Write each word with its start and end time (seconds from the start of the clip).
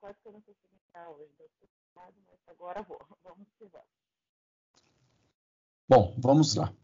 quase 0.00 0.18
que 0.20 0.28
eu 0.28 0.32
não 0.32 0.40
consegui 0.40 0.74
entrar 0.88 1.10
hoje. 1.10 1.30
Mas 1.94 2.14
agora 2.46 2.82
vou. 2.82 2.98
Vamos 3.22 3.48
que 3.58 3.66
vamos. 3.66 3.86
Bom, 5.88 6.16
vamos 6.18 6.54
lá. 6.54 6.74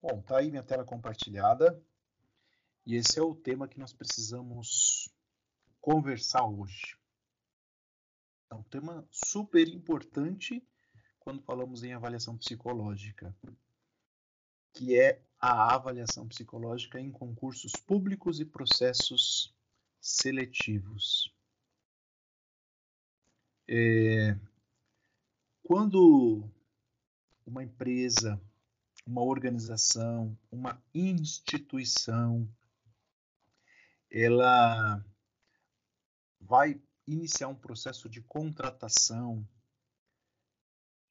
Bom, 0.00 0.22
tá 0.22 0.38
aí 0.38 0.50
minha 0.50 0.62
tela 0.62 0.84
compartilhada. 0.84 1.82
E 2.86 2.94
esse 2.94 3.18
é 3.18 3.22
o 3.22 3.34
tema 3.34 3.66
que 3.66 3.78
nós 3.78 3.92
precisamos 3.92 5.08
conversar 5.80 6.46
hoje. 6.46 6.98
É 8.50 8.54
um 8.54 8.62
tema 8.62 9.06
super 9.10 9.66
importante 9.66 10.62
quando 11.24 11.42
falamos 11.42 11.82
em 11.82 11.92
avaliação 11.92 12.36
psicológica, 12.36 13.34
que 14.72 14.98
é 14.98 15.22
a 15.38 15.74
avaliação 15.74 16.28
psicológica 16.28 17.00
em 17.00 17.10
concursos 17.10 17.72
públicos 17.72 18.40
e 18.40 18.44
processos 18.44 19.54
seletivos. 20.00 21.34
É, 23.66 24.38
quando 25.62 26.48
uma 27.46 27.64
empresa 27.64 28.40
uma 29.06 29.22
organização, 29.22 30.36
uma 30.50 30.82
instituição, 30.94 32.48
ela 34.10 35.04
vai 36.40 36.80
iniciar 37.06 37.48
um 37.48 37.54
processo 37.54 38.08
de 38.08 38.22
contratação, 38.22 39.46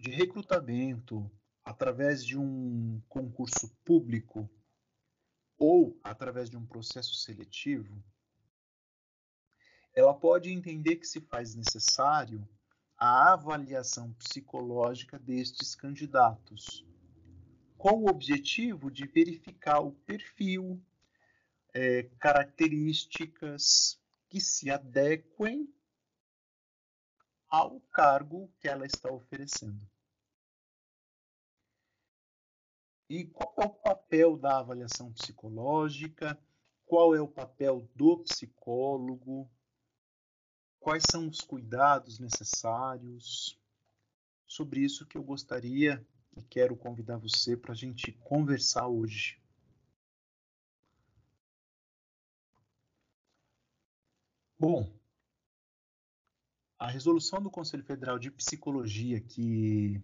de 0.04 0.12
recrutamento 0.12 1.32
através 1.64 2.26
de 2.26 2.38
um 2.38 3.02
concurso 3.08 3.74
público 3.86 4.50
ou 5.58 5.98
através 6.04 6.50
de 6.50 6.58
um 6.58 6.66
processo 6.66 7.14
seletivo, 7.16 8.04
ela 9.96 10.14
pode 10.14 10.52
entender 10.52 10.98
que 10.98 11.08
se 11.08 11.22
faz 11.22 11.56
necessário 11.56 12.46
a 12.98 13.32
avaliação 13.32 14.12
psicológica 14.16 15.18
destes 15.18 15.74
candidatos 15.74 16.86
com 17.78 18.04
o 18.04 18.10
objetivo 18.10 18.92
de 18.92 19.08
verificar 19.08 19.80
o 19.80 19.94
perfil, 19.94 20.84
é, 21.74 22.04
características 22.20 23.98
que 24.28 24.42
se 24.42 24.70
adequem 24.70 25.74
ao 27.48 27.80
cargo 27.80 28.52
que 28.60 28.68
ela 28.68 28.86
está 28.86 29.10
oferecendo. 29.10 29.93
E 33.14 33.26
qual 33.26 33.54
é 33.60 33.66
o 33.66 33.70
papel 33.70 34.36
da 34.36 34.58
avaliação 34.58 35.14
psicológica? 35.14 36.36
Qual 36.84 37.14
é 37.14 37.22
o 37.22 37.28
papel 37.28 37.88
do 37.94 38.18
psicólogo? 38.24 39.48
Quais 40.80 41.04
são 41.12 41.28
os 41.28 41.40
cuidados 41.42 42.18
necessários? 42.18 43.56
Sobre 44.48 44.80
isso 44.80 45.06
que 45.06 45.16
eu 45.16 45.22
gostaria 45.22 46.04
e 46.36 46.42
quero 46.42 46.76
convidar 46.76 47.18
você 47.18 47.56
para 47.56 47.74
a 47.74 47.76
gente 47.76 48.12
conversar 48.14 48.88
hoje. 48.88 49.40
Bom, 54.58 54.92
a 56.80 56.88
resolução 56.88 57.44
do 57.44 57.52
Conselho 57.52 57.84
Federal 57.84 58.18
de 58.18 58.32
Psicologia 58.32 59.22
que 59.22 60.02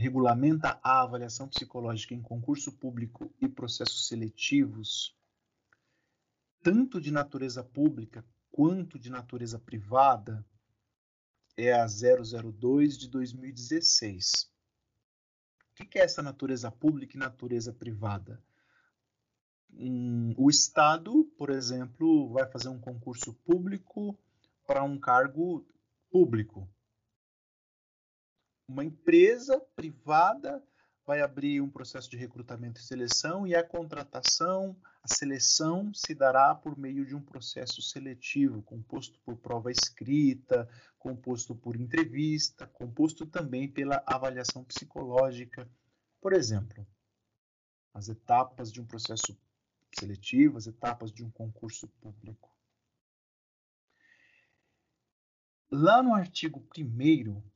regulamenta 0.00 0.80
a 0.82 1.02
avaliação 1.02 1.46
psicológica 1.48 2.14
em 2.14 2.22
concurso 2.22 2.72
público 2.72 3.32
e 3.40 3.48
processos 3.48 4.08
seletivos, 4.08 5.16
tanto 6.62 7.00
de 7.00 7.10
natureza 7.10 7.62
pública 7.62 8.24
quanto 8.50 8.98
de 8.98 9.10
natureza 9.10 9.58
privada, 9.58 10.44
é 11.56 11.72
a 11.72 11.86
002 11.86 12.96
de 12.96 13.08
2016 13.08 14.50
que 15.86 15.98
é 15.98 16.02
essa 16.02 16.22
natureza 16.22 16.70
pública 16.70 17.16
e 17.16 17.20
natureza 17.20 17.72
privada? 17.72 18.42
O 20.36 20.50
Estado, 20.50 21.24
por 21.38 21.50
exemplo, 21.50 22.28
vai 22.30 22.46
fazer 22.46 22.68
um 22.68 22.80
concurso 22.80 23.32
público 23.34 24.18
para 24.66 24.82
um 24.82 24.98
cargo 24.98 25.66
público. 26.10 26.68
Uma 28.70 28.84
empresa 28.84 29.58
privada 29.74 30.62
vai 31.04 31.20
abrir 31.20 31.60
um 31.60 31.68
processo 31.68 32.08
de 32.08 32.16
recrutamento 32.16 32.80
e 32.80 32.84
seleção 32.84 33.44
e 33.44 33.52
a 33.52 33.64
contratação, 33.66 34.76
a 35.02 35.12
seleção 35.12 35.92
se 35.92 36.14
dará 36.14 36.54
por 36.54 36.78
meio 36.78 37.04
de 37.04 37.16
um 37.16 37.20
processo 37.20 37.82
seletivo, 37.82 38.62
composto 38.62 39.18
por 39.24 39.36
prova 39.38 39.72
escrita, 39.72 40.68
composto 41.00 41.52
por 41.52 41.74
entrevista, 41.74 42.64
composto 42.64 43.26
também 43.26 43.68
pela 43.68 44.04
avaliação 44.06 44.62
psicológica. 44.62 45.68
Por 46.20 46.32
exemplo, 46.32 46.86
as 47.92 48.08
etapas 48.08 48.70
de 48.70 48.80
um 48.80 48.86
processo 48.86 49.36
seletivo, 49.98 50.58
as 50.58 50.68
etapas 50.68 51.10
de 51.10 51.24
um 51.24 51.30
concurso 51.32 51.88
público. 52.00 52.48
Lá 55.72 56.00
no 56.04 56.14
artigo 56.14 56.64
1 56.78 57.49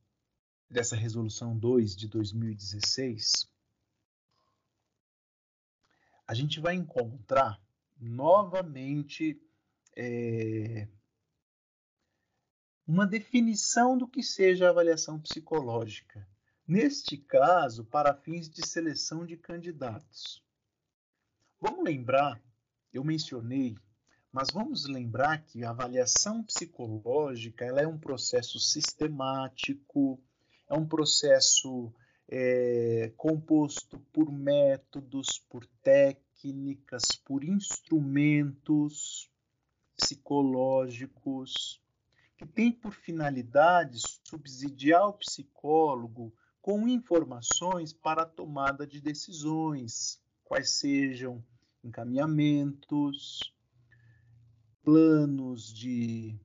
dessa 0.69 0.95
Resolução 0.95 1.57
2 1.57 1.95
de 1.95 2.07
2016, 2.07 3.47
a 6.27 6.33
gente 6.33 6.59
vai 6.59 6.75
encontrar 6.75 7.61
novamente 7.97 9.39
é, 9.95 10.87
uma 12.85 13.05
definição 13.05 13.97
do 13.97 14.07
que 14.07 14.21
seja 14.21 14.69
avaliação 14.69 15.19
psicológica. 15.19 16.27
Neste 16.67 17.17
caso, 17.17 17.85
para 17.85 18.15
fins 18.15 18.49
de 18.49 18.67
seleção 18.67 19.25
de 19.25 19.37
candidatos. 19.37 20.43
Vamos 21.61 21.83
lembrar, 21.83 22.41
eu 22.91 23.03
mencionei, 23.03 23.77
mas 24.31 24.49
vamos 24.51 24.85
lembrar 24.85 25.45
que 25.45 25.63
a 25.63 25.69
avaliação 25.69 26.43
psicológica 26.43 27.63
ela 27.63 27.81
é 27.81 27.87
um 27.87 27.97
processo 27.97 28.59
sistemático, 28.59 30.21
é 30.69 30.73
um 30.73 30.85
processo 30.85 31.93
é, 32.27 33.11
composto 33.15 33.99
por 34.11 34.31
métodos, 34.31 35.39
por 35.49 35.65
técnicas, 35.83 37.03
por 37.23 37.43
instrumentos 37.43 39.29
psicológicos, 39.95 41.81
que 42.37 42.45
tem 42.45 42.71
por 42.71 42.93
finalidade 42.93 43.99
subsidiar 44.23 45.07
o 45.07 45.13
psicólogo 45.13 46.33
com 46.61 46.87
informações 46.87 47.93
para 47.93 48.23
a 48.23 48.25
tomada 48.25 48.85
de 48.85 48.99
decisões, 48.99 50.19
quais 50.43 50.71
sejam 50.71 51.43
encaminhamentos, 51.83 53.53
planos 54.83 55.71
de 55.71 56.35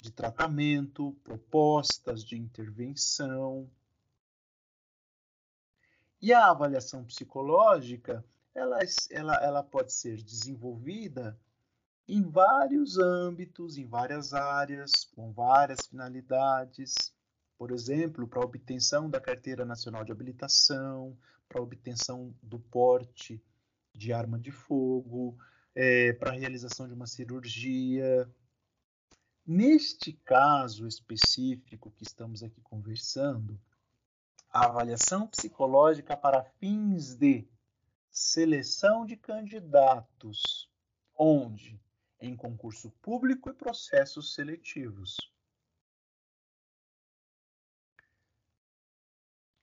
de 0.00 0.12
tratamento, 0.12 1.16
propostas 1.24 2.24
de 2.24 2.36
intervenção. 2.36 3.68
E 6.20 6.32
a 6.32 6.50
avaliação 6.50 7.04
psicológica, 7.04 8.24
ela, 8.54 8.78
ela, 9.10 9.34
ela 9.36 9.62
pode 9.62 9.92
ser 9.92 10.22
desenvolvida 10.22 11.38
em 12.08 12.22
vários 12.22 12.96
âmbitos, 12.96 13.76
em 13.76 13.86
várias 13.86 14.32
áreas, 14.32 15.04
com 15.14 15.30
várias 15.32 15.86
finalidades. 15.86 17.14
Por 17.56 17.70
exemplo, 17.70 18.26
para 18.26 18.40
a 18.40 18.44
obtenção 18.44 19.10
da 19.10 19.20
Carteira 19.20 19.64
Nacional 19.64 20.04
de 20.04 20.12
Habilitação, 20.12 21.16
para 21.48 21.60
a 21.60 21.62
obtenção 21.62 22.34
do 22.42 22.58
porte 22.58 23.42
de 23.92 24.12
arma 24.12 24.38
de 24.38 24.50
fogo, 24.50 25.36
é, 25.74 26.12
para 26.14 26.30
a 26.30 26.34
realização 26.34 26.86
de 26.86 26.94
uma 26.94 27.06
cirurgia, 27.06 28.28
Neste 29.50 30.12
caso 30.12 30.86
específico 30.86 31.90
que 31.92 32.02
estamos 32.02 32.42
aqui 32.42 32.60
conversando, 32.60 33.58
a 34.50 34.66
avaliação 34.66 35.26
psicológica 35.26 36.14
para 36.14 36.44
fins 36.44 37.14
de 37.14 37.48
seleção 38.10 39.06
de 39.06 39.16
candidatos, 39.16 40.70
onde? 41.16 41.80
Em 42.20 42.36
concurso 42.36 42.90
público 43.00 43.48
e 43.48 43.54
processos 43.54 44.34
seletivos. 44.34 45.16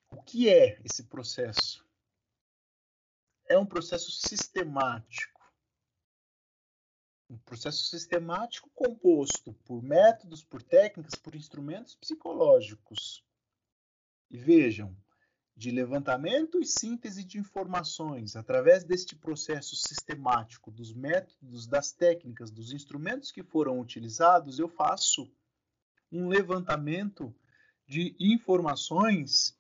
O 0.10 0.20
que 0.24 0.50
é 0.50 0.82
esse 0.84 1.04
processo? 1.04 1.86
É 3.48 3.56
um 3.56 3.68
processo 3.68 4.10
sistemático 4.10 5.35
um 7.30 7.38
processo 7.38 7.86
sistemático 7.86 8.70
composto 8.76 9.54
por 9.66 9.82
métodos, 9.82 10.44
por 10.44 10.62
técnicas, 10.62 11.16
por 11.16 11.36
instrumentos 11.36 11.96
psicológicos. 11.96 13.24
E 14.30 14.38
vejam 14.38 14.96
de 15.56 15.72
levantamento 15.72 16.60
e 16.60 16.66
síntese 16.66 17.24
de 17.24 17.38
informações, 17.38 18.36
através 18.36 18.84
deste 18.84 19.16
processo 19.16 19.76
sistemático 19.76 20.70
dos 20.70 20.94
métodos, 20.94 21.66
das 21.66 21.94
técnicas, 21.94 22.52
dos 22.52 22.74
instrumentos 22.74 23.32
que 23.32 23.42
foram 23.42 23.80
utilizados, 23.80 24.60
eu 24.60 24.68
faço 24.68 25.32
um 26.12 26.28
levantamento 26.28 27.34
de 27.88 28.16
informações 28.20 29.58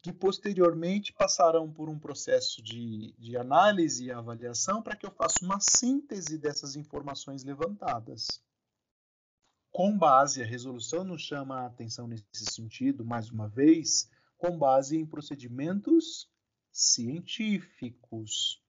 que 0.00 0.12
posteriormente 0.12 1.12
passarão 1.12 1.70
por 1.70 1.88
um 1.88 1.98
processo 1.98 2.62
de, 2.62 3.12
de 3.18 3.36
análise 3.36 4.04
e 4.04 4.12
avaliação 4.12 4.82
para 4.82 4.96
que 4.96 5.04
eu 5.04 5.10
faça 5.10 5.44
uma 5.44 5.58
síntese 5.60 6.38
dessas 6.38 6.76
informações 6.76 7.42
levantadas. 7.42 8.42
Com 9.70 9.96
base, 9.96 10.42
a 10.42 10.46
resolução 10.46 11.04
nos 11.04 11.22
chama 11.22 11.60
a 11.60 11.66
atenção 11.66 12.06
nesse 12.06 12.46
sentido, 12.50 13.04
mais 13.04 13.30
uma 13.30 13.48
vez, 13.48 14.10
com 14.36 14.56
base 14.56 14.96
em 14.96 15.04
procedimentos 15.04 16.30
científicos. 16.72 18.62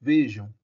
Vejam, 0.00 0.54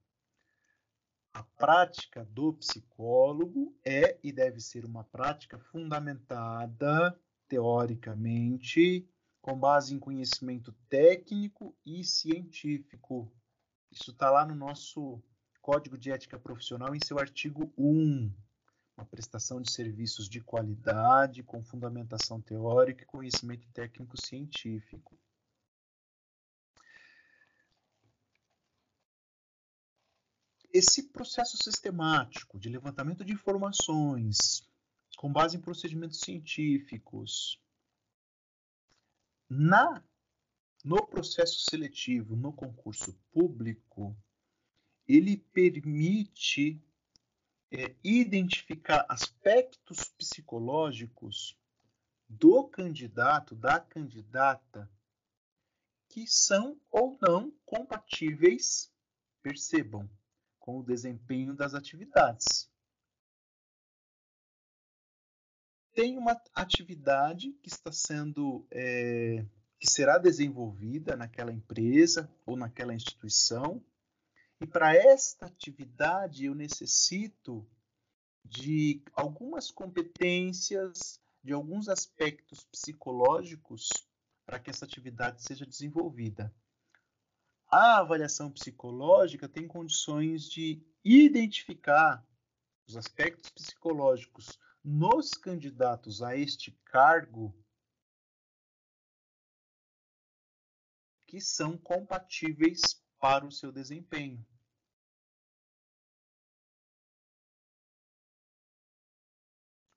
a 1.33 1.43
prática 1.43 2.25
do 2.27 2.53
psicólogo 2.55 3.75
é 3.85 4.19
e 4.23 4.33
deve 4.33 4.61
ser 4.61 4.85
uma 4.85 5.05
prática 5.05 5.59
fundamentada 5.59 7.19
teoricamente, 7.51 9.05
com 9.43 9.59
base 9.59 9.93
em 9.93 9.99
conhecimento 9.99 10.73
técnico 10.89 11.77
e 11.85 12.05
científico. 12.05 13.31
Isso 13.91 14.13
está 14.13 14.31
lá 14.31 14.47
no 14.47 14.55
nosso 14.55 15.21
Código 15.61 15.99
de 15.99 16.13
Ética 16.13 16.39
Profissional, 16.39 16.95
em 16.95 17.01
seu 17.05 17.19
artigo 17.19 17.73
1. 17.77 18.33
Uma 18.97 19.05
prestação 19.05 19.61
de 19.61 19.73
serviços 19.73 20.29
de 20.29 20.41
qualidade, 20.41 21.43
com 21.43 21.65
fundamentação 21.65 22.41
teórica 22.41 23.03
e 23.03 23.07
conhecimento 23.07 23.69
técnico 23.73 24.17
científico. 24.17 25.19
Esse 30.73 31.09
processo 31.09 31.57
sistemático 31.61 32.61
de 32.61 32.69
levantamento 32.69 33.25
de 33.25 33.33
informações, 33.33 34.70
com 35.17 35.33
base 35.33 35.57
em 35.57 35.61
procedimentos 35.61 36.21
científicos. 36.21 37.61
Na 39.49 40.03
no 40.83 41.07
processo 41.07 41.61
seletivo, 41.61 42.35
no 42.35 42.53
concurso 42.53 43.13
público, 43.31 44.17
ele 45.07 45.37
permite 45.37 46.83
é, 47.71 47.95
identificar 48.03 49.05
aspectos 49.09 50.09
psicológicos 50.17 51.57
do 52.29 52.65
candidato, 52.65 53.55
da 53.55 53.79
candidata, 53.79 54.91
que 56.09 56.27
são 56.27 56.81
ou 56.91 57.19
não 57.21 57.53
compatíveis, 57.65 58.93
percebam, 59.43 60.09
com 60.59 60.79
o 60.79 60.83
desempenho 60.83 61.55
das 61.55 61.75
atividades. 61.75 62.70
Tem 66.01 66.17
uma 66.17 66.41
atividade 66.55 67.53
que 67.63 67.69
está 67.69 67.93
sendo 67.93 68.67
é, 68.71 69.45
que 69.79 69.87
será 69.87 70.17
desenvolvida 70.17 71.15
naquela 71.15 71.53
empresa 71.53 72.27
ou 72.47 72.57
naquela 72.57 72.95
instituição 72.95 73.85
e 74.59 74.67
para 74.67 74.97
esta 74.97 75.45
atividade 75.45 76.47
eu 76.47 76.55
necessito 76.55 77.69
de 78.43 79.03
algumas 79.13 79.71
competências, 79.71 81.21
de 81.45 81.53
alguns 81.53 81.87
aspectos 81.87 82.65
psicológicos 82.65 83.91
para 84.47 84.59
que 84.59 84.71
essa 84.71 84.87
atividade 84.87 85.43
seja 85.43 85.67
desenvolvida. 85.67 86.51
A 87.71 87.99
avaliação 87.99 88.51
psicológica 88.51 89.47
tem 89.47 89.69
condições 89.69 90.49
de 90.51 90.83
identificar 91.05 92.27
os 92.89 92.97
aspectos 92.97 93.51
psicológicos 93.51 94.59
nos 94.83 95.31
candidatos 95.31 96.23
a 96.23 96.37
este 96.37 96.73
cargo 96.85 97.55
que 101.27 101.41
são 101.41 101.77
compatíveis 101.79 102.81
para 103.19 103.47
o 103.47 103.53
seu 103.53 103.71
desempenho. 103.71 104.45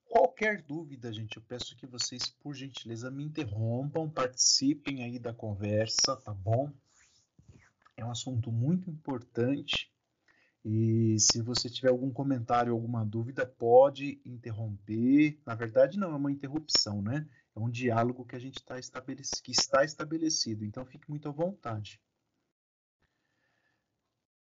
Qualquer 0.04 0.62
dúvida, 0.62 1.12
gente, 1.12 1.36
eu 1.36 1.42
peço 1.42 1.74
que 1.76 1.86
vocês, 1.86 2.28
por 2.28 2.54
gentileza, 2.54 3.10
me 3.10 3.24
interrompam, 3.24 4.08
participem 4.08 5.02
aí 5.02 5.18
da 5.18 5.34
conversa, 5.34 6.16
tá 6.16 6.32
bom? 6.32 6.72
É 7.96 8.04
um 8.04 8.10
assunto 8.10 8.52
muito 8.52 8.88
importante 8.88 9.93
e 10.64 11.20
se 11.20 11.42
você 11.42 11.68
tiver 11.68 11.90
algum 11.90 12.10
comentário, 12.10 12.72
alguma 12.72 13.04
dúvida, 13.04 13.44
pode 13.44 14.18
interromper. 14.24 15.38
Na 15.44 15.54
verdade, 15.54 15.98
não 15.98 16.12
é 16.12 16.16
uma 16.16 16.32
interrupção, 16.32 17.02
né? 17.02 17.28
É 17.54 17.60
um 17.60 17.68
diálogo 17.68 18.24
que 18.24 18.34
a 18.34 18.38
gente 18.38 18.64
tá 18.64 18.76
que 19.42 19.52
está 19.52 19.84
estabelecido. 19.84 20.64
Então, 20.64 20.86
fique 20.86 21.10
muito 21.10 21.28
à 21.28 21.32
vontade. 21.32 22.00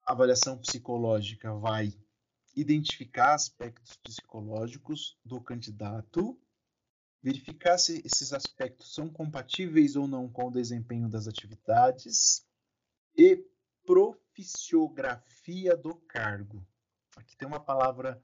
A 0.06 0.12
avaliação 0.12 0.58
psicológica 0.58 1.54
vai 1.54 1.98
identificar 2.54 3.32
aspectos 3.32 3.96
psicológicos 3.96 5.18
do 5.24 5.40
candidato, 5.40 6.38
verificar 7.22 7.78
se 7.78 8.02
esses 8.04 8.34
aspectos 8.34 8.94
são 8.94 9.08
compatíveis 9.08 9.96
ou 9.96 10.06
não 10.06 10.28
com 10.28 10.48
o 10.48 10.52
desempenho 10.52 11.08
das 11.08 11.26
atividades 11.26 12.46
e 13.16 13.42
profisiografia 13.84 15.76
do 15.76 15.94
cargo. 15.94 16.66
Aqui 17.16 17.36
tem 17.36 17.46
uma 17.46 17.60
palavra, 17.60 18.22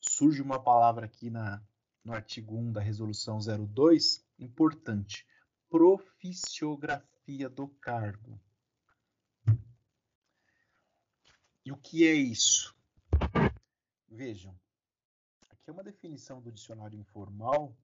surge 0.00 0.42
uma 0.42 0.62
palavra 0.62 1.06
aqui 1.06 1.30
na, 1.30 1.62
no 2.04 2.12
artigo 2.12 2.56
1 2.56 2.72
da 2.72 2.80
resolução 2.80 3.38
02, 3.38 4.24
importante. 4.38 5.26
Profisiografia 5.68 7.48
do 7.48 7.68
cargo. 7.68 8.40
E 11.64 11.70
o 11.70 11.76
que 11.76 12.04
é 12.06 12.12
isso? 12.12 12.74
Vejam, 14.08 14.58
aqui 15.48 15.70
é 15.70 15.72
uma 15.72 15.84
definição 15.84 16.42
do 16.42 16.50
dicionário 16.50 16.98
informal 16.98 17.76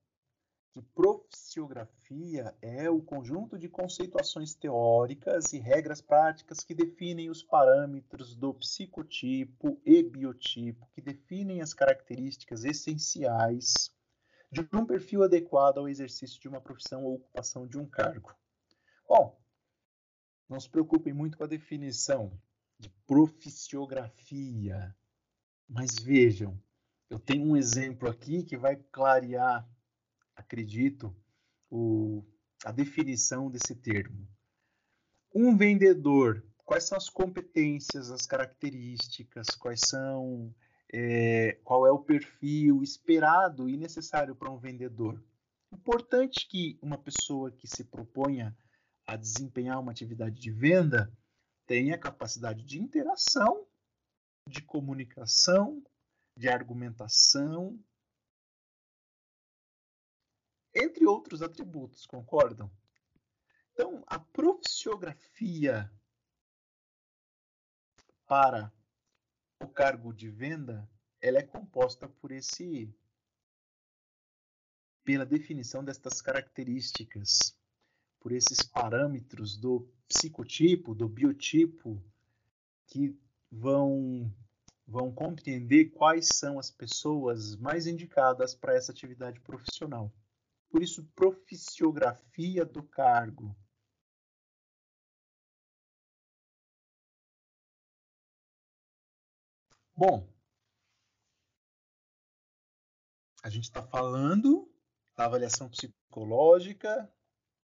que 2.08 2.42
é 2.62 2.88
o 2.88 3.02
conjunto 3.02 3.58
de 3.58 3.68
conceituações 3.68 4.54
teóricas 4.54 5.52
e 5.52 5.58
regras 5.58 6.00
práticas 6.00 6.60
que 6.60 6.74
definem 6.74 7.28
os 7.28 7.42
parâmetros 7.42 8.34
do 8.34 8.54
psicotipo 8.54 9.80
e 9.84 10.02
biotipo, 10.02 10.88
que 10.94 11.02
definem 11.02 11.60
as 11.60 11.74
características 11.74 12.64
essenciais 12.64 13.94
de 14.50 14.66
um 14.72 14.86
perfil 14.86 15.22
adequado 15.22 15.78
ao 15.78 15.88
exercício 15.88 16.40
de 16.40 16.48
uma 16.48 16.60
profissão 16.60 17.04
ou 17.04 17.16
ocupação 17.16 17.66
de 17.66 17.76
um 17.76 17.86
cargo. 17.86 18.34
Bom, 19.06 19.38
não 20.48 20.58
se 20.58 20.70
preocupem 20.70 21.12
muito 21.12 21.36
com 21.36 21.44
a 21.44 21.48
definição 21.48 22.40
de 22.78 22.88
profisiografia, 23.06 24.96
mas 25.68 25.98
vejam, 25.98 26.58
eu 27.10 27.18
tenho 27.18 27.44
um 27.44 27.56
exemplo 27.56 28.08
aqui 28.08 28.42
que 28.42 28.56
vai 28.56 28.76
clarear 28.76 29.68
acredito, 30.38 31.14
o, 31.68 32.24
a 32.64 32.70
definição 32.70 33.50
desse 33.50 33.74
termo. 33.74 34.26
Um 35.34 35.56
vendedor, 35.56 36.44
quais 36.64 36.84
são 36.84 36.96
as 36.96 37.10
competências, 37.10 38.10
as 38.10 38.24
características, 38.24 39.48
quais 39.48 39.80
são, 39.80 40.54
é, 40.92 41.58
qual 41.64 41.86
é 41.86 41.90
o 41.90 41.98
perfil 41.98 42.82
esperado 42.82 43.68
e 43.68 43.76
necessário 43.76 44.34
para 44.34 44.50
um 44.50 44.58
vendedor? 44.58 45.22
Importante 45.72 46.48
que 46.48 46.78
uma 46.80 46.96
pessoa 46.96 47.50
que 47.50 47.66
se 47.66 47.84
proponha 47.84 48.56
a 49.06 49.16
desempenhar 49.16 49.80
uma 49.80 49.90
atividade 49.90 50.40
de 50.40 50.50
venda 50.50 51.12
tenha 51.66 51.98
capacidade 51.98 52.64
de 52.64 52.80
interação, 52.80 53.66
de 54.48 54.62
comunicação, 54.62 55.82
de 56.34 56.48
argumentação, 56.48 57.78
entre 60.78 61.06
outros 61.06 61.42
atributos, 61.42 62.06
concordam? 62.06 62.70
Então, 63.72 64.02
a 64.06 64.18
profissiografia 64.18 65.90
para 68.26 68.72
o 69.62 69.68
cargo 69.68 70.12
de 70.12 70.28
venda, 70.28 70.88
ela 71.20 71.38
é 71.38 71.42
composta 71.42 72.08
por 72.08 72.30
esse 72.30 72.94
pela 75.04 75.24
definição 75.24 75.82
destas 75.82 76.20
características, 76.20 77.56
por 78.20 78.30
esses 78.30 78.62
parâmetros 78.62 79.56
do 79.56 79.88
psicotipo, 80.06 80.94
do 80.94 81.08
biotipo 81.08 82.02
que 82.86 83.18
vão 83.50 84.30
vão 84.86 85.12
compreender 85.12 85.90
quais 85.90 86.28
são 86.32 86.58
as 86.58 86.70
pessoas 86.70 87.54
mais 87.56 87.86
indicadas 87.86 88.54
para 88.54 88.74
essa 88.74 88.90
atividade 88.90 89.38
profissional. 89.40 90.10
Por 90.70 90.82
isso, 90.82 91.04
proficiografia 91.14 92.64
do 92.64 92.82
cargo. 92.82 93.56
Bom, 99.96 100.32
a 103.42 103.50
gente 103.50 103.64
está 103.64 103.82
falando 103.82 104.70
da 105.16 105.24
avaliação 105.24 105.68
psicológica 105.68 107.12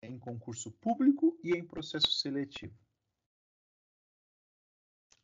em 0.00 0.18
concurso 0.18 0.70
público 0.70 1.38
e 1.44 1.52
em 1.52 1.62
processo 1.62 2.10
seletivo. 2.10 2.74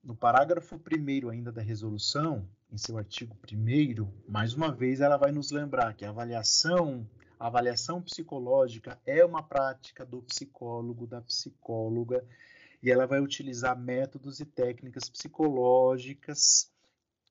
No 0.02 0.14
parágrafo 0.16 0.76
1 0.76 1.30
ainda 1.30 1.50
da 1.50 1.62
resolução, 1.62 2.48
em 2.70 2.76
seu 2.76 2.98
artigo 2.98 3.36
1 3.50 4.30
mais 4.30 4.52
uma 4.52 4.70
vez 4.70 5.00
ela 5.00 5.16
vai 5.16 5.32
nos 5.32 5.50
lembrar 5.50 5.94
que 5.94 6.04
a 6.04 6.10
avaliação, 6.10 7.08
a 7.38 7.46
avaliação 7.46 8.02
psicológica 8.02 9.00
é 9.06 9.24
uma 9.24 9.42
prática 9.42 10.04
do 10.04 10.22
psicólogo, 10.22 11.06
da 11.06 11.20
psicóloga, 11.22 12.26
e 12.82 12.90
ela 12.90 13.06
vai 13.06 13.20
utilizar 13.20 13.78
métodos 13.78 14.40
e 14.40 14.46
técnicas 14.46 15.08
psicológicas 15.08 16.72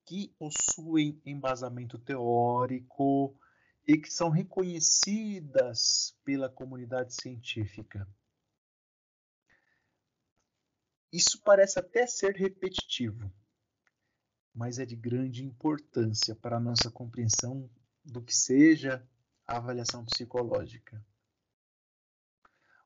que 0.04 0.28
possuem 0.38 1.20
embasamento 1.24 1.98
teórico 1.98 3.38
e 3.86 3.98
que 3.98 4.10
são 4.10 4.30
reconhecidas 4.30 6.16
pela 6.24 6.48
comunidade 6.48 7.14
científica. 7.14 8.08
Isso 11.12 11.40
parece 11.42 11.78
até 11.78 12.06
ser 12.06 12.34
repetitivo, 12.34 13.32
mas 14.54 14.78
é 14.78 14.84
de 14.84 14.96
grande 14.96 15.44
importância 15.44 16.34
para 16.34 16.56
a 16.56 16.60
nossa 16.60 16.90
compreensão 16.90 17.68
do 18.04 18.22
que 18.22 18.34
seja 18.34 19.06
avaliação 19.56 20.04
psicológica. 20.04 21.02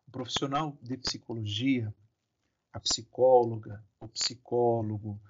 O 0.07 0.11
profissional 0.11 0.77
de 0.81 0.97
psicologia, 0.97 1.93
a 2.73 2.79
psicóloga, 2.79 3.85
o 4.01 4.09
psicólogo, 4.09 5.21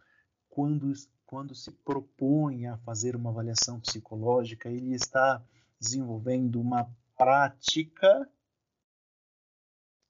quando 0.48 0.92
quando 1.32 1.54
se 1.54 1.70
propõe 1.70 2.66
a 2.66 2.76
fazer 2.76 3.16
uma 3.16 3.30
avaliação 3.30 3.80
psicológica, 3.80 4.68
ele 4.68 4.94
está 4.94 5.42
desenvolvendo 5.80 6.60
uma 6.60 6.94
prática 7.16 8.30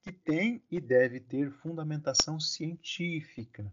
que 0.03 0.11
tem 0.11 0.61
e 0.69 0.81
deve 0.81 1.21
ter 1.21 1.53
fundamentação 1.53 2.41
científica. 2.41 3.73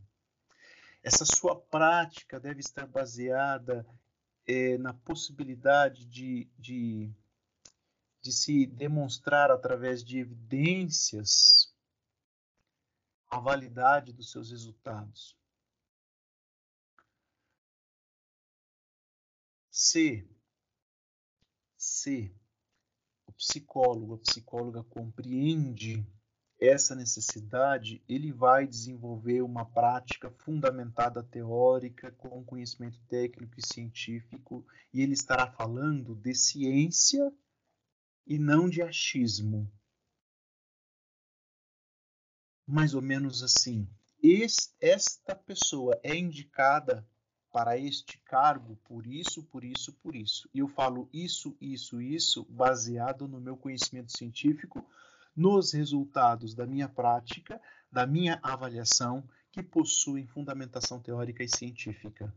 Essa 1.01 1.25
sua 1.25 1.55
prática 1.55 2.39
deve 2.39 2.59
estar 2.59 2.85
baseada 2.85 3.83
é, 4.45 4.77
na 4.77 4.93
possibilidade 4.93 6.05
de, 6.05 6.47
de, 6.55 7.11
de 8.21 8.31
se 8.31 8.65
demonstrar 8.65 9.51
através 9.51 10.03
de 10.03 10.19
evidências 10.19 11.73
a 13.29 13.39
validade 13.39 14.11
dos 14.11 14.31
seus 14.31 14.49
resultados. 14.51 15.37
Se, 19.69 20.27
se 21.77 22.35
o 23.25 23.31
psicólogo, 23.31 24.15
a 24.15 24.17
psicóloga 24.17 24.83
compreende 24.83 26.05
essa 26.59 26.93
necessidade, 26.93 28.03
ele 28.09 28.33
vai 28.33 28.67
desenvolver 28.67 29.41
uma 29.41 29.65
prática 29.65 30.29
fundamentada 30.29 31.23
teórica 31.23 32.11
com 32.11 32.43
conhecimento 32.43 32.99
técnico 33.07 33.57
e 33.57 33.65
científico, 33.65 34.65
e 34.93 35.01
ele 35.01 35.13
estará 35.13 35.49
falando 35.49 36.13
de 36.15 36.35
ciência 36.35 37.31
e 38.29 38.37
não 38.37 38.69
de 38.69 38.83
achismo. 38.83 39.67
Mais 42.65 42.93
ou 42.93 43.01
menos 43.01 43.41
assim. 43.41 43.89
esta 44.79 45.35
pessoa 45.35 45.99
é 46.03 46.15
indicada 46.15 47.07
para 47.51 47.79
este 47.79 48.19
cargo 48.19 48.75
por 48.83 49.07
isso, 49.07 49.43
por 49.45 49.63
isso, 49.63 49.91
por 49.93 50.15
isso. 50.15 50.47
E 50.53 50.59
eu 50.59 50.67
falo 50.67 51.09
isso, 51.11 51.57
isso, 51.59 51.99
isso, 51.99 52.45
baseado 52.47 53.27
no 53.27 53.41
meu 53.41 53.57
conhecimento 53.57 54.15
científico, 54.15 54.85
nos 55.35 55.73
resultados 55.73 56.53
da 56.53 56.67
minha 56.67 56.87
prática, 56.87 57.59
da 57.91 58.05
minha 58.05 58.39
avaliação, 58.43 59.27
que 59.51 59.63
possuem 59.63 60.27
fundamentação 60.27 61.01
teórica 61.01 61.43
e 61.43 61.49
científica. 61.49 62.31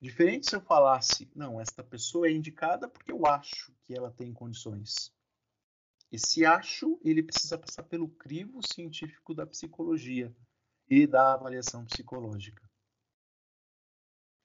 Diferente 0.00 0.48
se 0.48 0.56
eu 0.56 0.60
falasse, 0.60 1.30
não, 1.34 1.60
esta 1.60 1.84
pessoa 1.84 2.26
é 2.26 2.32
indicada 2.32 2.88
porque 2.88 3.12
eu 3.12 3.26
acho 3.26 3.72
que 3.84 3.94
ela 3.94 4.10
tem 4.10 4.32
condições. 4.32 5.12
Esse 6.10 6.44
acho, 6.44 6.98
ele 7.04 7.22
precisa 7.22 7.58
passar 7.58 7.82
pelo 7.84 8.08
crivo 8.08 8.60
científico 8.66 9.34
da 9.34 9.46
psicologia 9.46 10.34
e 10.88 11.06
da 11.06 11.34
avaliação 11.34 11.84
psicológica 11.84 12.70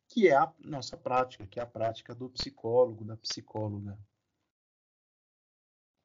que 0.08 0.28
é 0.30 0.36
a 0.36 0.54
nossa 0.60 0.96
prática, 0.96 1.46
que 1.46 1.60
é 1.60 1.64
a 1.64 1.68
prática 1.68 2.16
do 2.16 2.30
psicólogo, 2.30 3.04
da 3.04 3.18
psicóloga. 3.18 4.00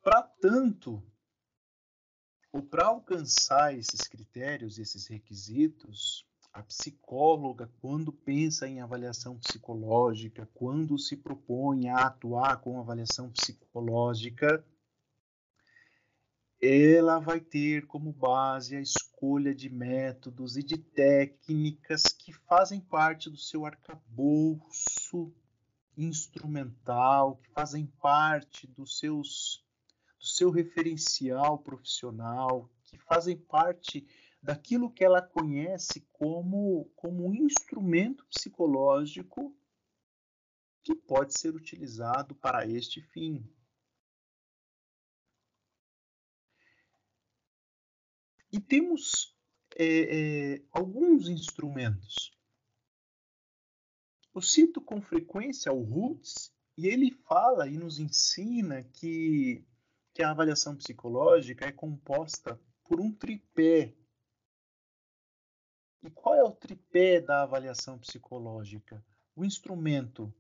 Para 0.03 0.23
tanto, 0.23 1.01
ou 2.51 2.63
para 2.63 2.87
alcançar 2.87 3.73
esses 3.73 4.01
critérios, 4.09 4.79
esses 4.79 5.07
requisitos, 5.07 6.27
a 6.53 6.63
psicóloga, 6.63 7.71
quando 7.81 8.13
pensa 8.13 8.67
em 8.69 8.81
avaliação 8.81 9.39
psicológica, 9.39 10.49
quando 10.53 10.99
se 10.99 11.17
propõe 11.17 11.89
a 11.89 12.07
atuar 12.07 12.61
com 12.61 12.79
avaliação 12.79 13.31
psicológica, 13.31 14.65
ela 16.61 17.19
vai 17.19 17.41
ter 17.41 17.87
como 17.87 18.13
base 18.13 18.77
a 18.77 18.81
escolha 18.81 19.55
de 19.55 19.71
métodos 19.71 20.57
e 20.57 20.63
de 20.63 20.77
técnicas 20.77 22.05
que 22.05 22.33
fazem 22.33 22.81
parte 22.81 23.31
do 23.31 23.39
seu 23.39 23.65
arcabouço 23.65 25.33
instrumental, 25.97 27.37
que 27.37 27.51
fazem 27.51 27.87
parte 27.87 28.67
dos 28.67 28.99
seus, 28.99 29.65
do 30.19 30.27
seu 30.27 30.51
referencial 30.51 31.59
profissional, 31.59 32.69
que 32.85 32.99
fazem 32.99 33.39
parte 33.39 34.07
daquilo 34.43 34.91
que 34.91 35.05
ela 35.05 35.21
conhece 35.21 36.01
como, 36.13 36.87
como 36.97 37.27
um 37.27 37.35
instrumento 37.35 38.25
psicológico 38.27 39.57
que 40.83 40.95
pode 40.95 41.39
ser 41.39 41.55
utilizado 41.55 42.35
para 42.35 42.67
este 42.67 43.03
fim. 43.03 43.47
E 48.53 48.59
temos 48.59 49.37
é, 49.77 50.55
é, 50.55 50.63
alguns 50.73 51.29
instrumentos. 51.29 52.37
Eu 54.35 54.41
cito 54.41 54.81
com 54.81 55.01
frequência 55.01 55.73
o 55.73 55.83
Roots 55.83 56.53
e 56.77 56.87
ele 56.87 57.11
fala 57.11 57.69
e 57.69 57.77
nos 57.77 57.99
ensina 57.99 58.83
que, 58.83 59.65
que 60.15 60.23
a 60.23 60.31
avaliação 60.31 60.77
psicológica 60.77 61.67
é 61.67 61.73
composta 61.73 62.61
por 62.85 63.01
um 63.01 63.13
tripé. 63.13 63.95
E 66.03 66.11
qual 66.11 66.35
é 66.35 66.43
o 66.43 66.53
tripé 66.53 67.21
da 67.21 67.43
avaliação 67.43 67.99
psicológica? 67.99 69.05
O 69.37 69.45
instrumento 69.45 70.33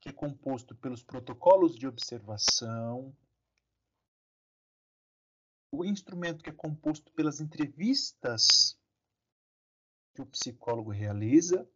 que 0.00 0.10
é 0.10 0.12
composto 0.12 0.74
pelos 0.76 1.02
protocolos 1.02 1.74
de 1.74 1.86
observação, 1.86 3.16
o 5.72 5.84
instrumento 5.84 6.44
que 6.44 6.50
é 6.50 6.52
composto 6.52 7.12
pelas 7.12 7.40
entrevistas 7.40 8.78
que 10.14 10.22
o 10.22 10.26
psicólogo 10.26 10.90
realiza 10.90 11.68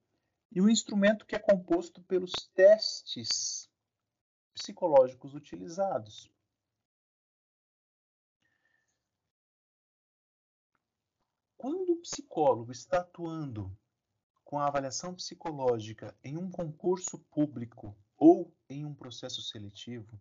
e 0.52 0.61
o 0.61 0.68
instrumento 0.68 1.26
que 1.26 1.37
é 1.37 1.38
composto 1.38 2.02
pelos 2.02 2.32
testes 2.54 3.70
psicológicos 4.54 5.35
utilizados. 5.35 6.30
Quando 11.61 11.93
o 11.93 12.00
psicólogo 12.00 12.73
está 12.73 13.00
atuando 13.00 13.71
com 14.43 14.59
a 14.59 14.67
avaliação 14.67 15.14
psicológica 15.14 16.17
em 16.25 16.38
um 16.38 16.50
concurso 16.50 17.19
público 17.19 17.95
ou 18.17 18.50
em 18.67 18.87
um 18.87 18.95
processo 18.95 19.43
seletivo, 19.43 20.19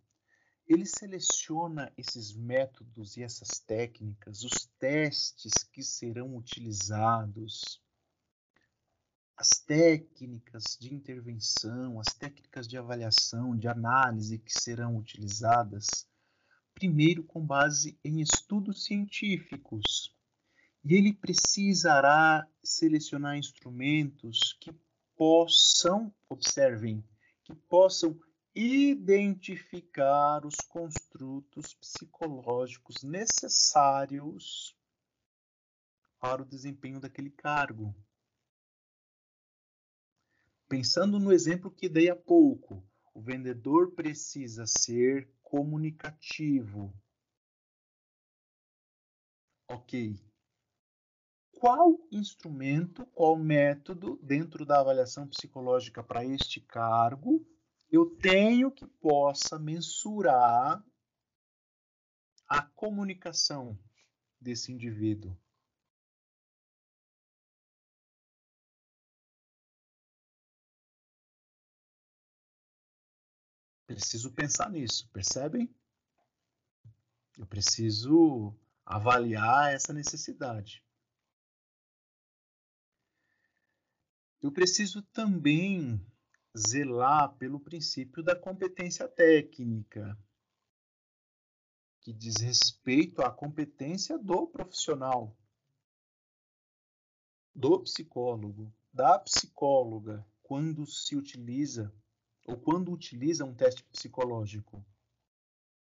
ele 0.66 0.84
seleciona 0.84 1.90
esses 1.96 2.34
métodos 2.34 3.16
e 3.16 3.22
essas 3.22 3.58
técnicas, 3.58 4.44
os 4.44 4.66
testes 4.78 5.64
que 5.72 5.82
serão 5.82 6.36
utilizados, 6.36 7.82
as 9.34 9.48
técnicas 9.66 10.76
de 10.78 10.92
intervenção, 10.92 11.98
as 11.98 12.12
técnicas 12.12 12.68
de 12.68 12.76
avaliação, 12.76 13.56
de 13.56 13.66
análise 13.66 14.38
que 14.38 14.52
serão 14.52 14.98
utilizadas, 14.98 16.06
primeiro 16.74 17.24
com 17.24 17.40
base 17.42 17.98
em 18.04 18.20
estudos 18.20 18.84
científicos. 18.84 20.14
E 20.82 20.94
ele 20.94 21.12
precisará 21.12 22.48
selecionar 22.64 23.36
instrumentos 23.36 24.56
que 24.60 24.72
possam, 25.14 26.14
observem, 26.28 27.04
que 27.44 27.54
possam 27.54 28.18
identificar 28.54 30.44
os 30.44 30.56
construtos 30.68 31.74
psicológicos 31.74 33.02
necessários 33.02 34.76
para 36.18 36.42
o 36.42 36.46
desempenho 36.46 36.98
daquele 36.98 37.30
cargo. 37.30 37.94
Pensando 40.68 41.18
no 41.18 41.32
exemplo 41.32 41.70
que 41.70 41.88
dei 41.88 42.08
há 42.08 42.16
pouco, 42.16 42.82
o 43.12 43.20
vendedor 43.20 43.92
precisa 43.92 44.66
ser 44.66 45.28
comunicativo. 45.42 46.94
Ok. 49.68 50.29
Qual 51.60 52.00
instrumento, 52.10 53.04
qual 53.08 53.36
método 53.36 54.18
dentro 54.22 54.64
da 54.64 54.80
avaliação 54.80 55.28
psicológica 55.28 56.02
para 56.02 56.24
este 56.24 56.58
cargo 56.58 57.46
eu 57.92 58.16
tenho 58.16 58.70
que 58.70 58.86
possa 58.86 59.58
mensurar 59.58 60.82
a 62.48 62.62
comunicação 62.62 63.78
desse 64.40 64.72
indivíduo? 64.72 65.36
Preciso 73.86 74.32
pensar 74.32 74.70
nisso, 74.70 75.10
percebem? 75.12 75.68
Eu 77.36 77.46
preciso 77.46 78.58
avaliar 78.86 79.74
essa 79.74 79.92
necessidade. 79.92 80.82
Eu 84.42 84.50
preciso 84.50 85.02
também 85.02 86.00
zelar 86.56 87.34
pelo 87.36 87.60
princípio 87.60 88.22
da 88.22 88.34
competência 88.34 89.06
técnica, 89.06 90.18
que 92.00 92.12
diz 92.12 92.36
respeito 92.36 93.20
à 93.22 93.30
competência 93.30 94.18
do 94.18 94.46
profissional, 94.46 95.36
do 97.54 97.80
psicólogo, 97.80 98.72
da 98.92 99.18
psicóloga, 99.18 100.26
quando 100.42 100.86
se 100.86 101.14
utiliza 101.14 101.92
ou 102.46 102.56
quando 102.56 102.90
utiliza 102.90 103.44
um 103.44 103.54
teste 103.54 103.84
psicológico. 103.84 104.84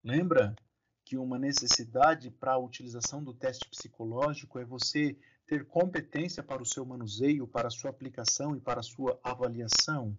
Lembra 0.04 0.56
que 1.04 1.18
uma 1.18 1.38
necessidade 1.38 2.32
para 2.32 2.54
a 2.54 2.58
utilização 2.58 3.24
do 3.24 3.34
teste 3.34 3.70
psicológico 3.70 4.58
é 4.58 4.66
você 4.66 5.18
ter 5.48 5.66
competência 5.66 6.44
para 6.44 6.62
o 6.62 6.66
seu 6.66 6.86
manuseio, 6.86 7.48
para 7.48 7.70
a 7.70 7.72
sua 7.72 7.90
aplicação 7.90 8.56
e 8.56 8.60
para 8.60 8.82
a 8.82 8.84
sua 8.84 9.20
avaliação? 9.24 10.18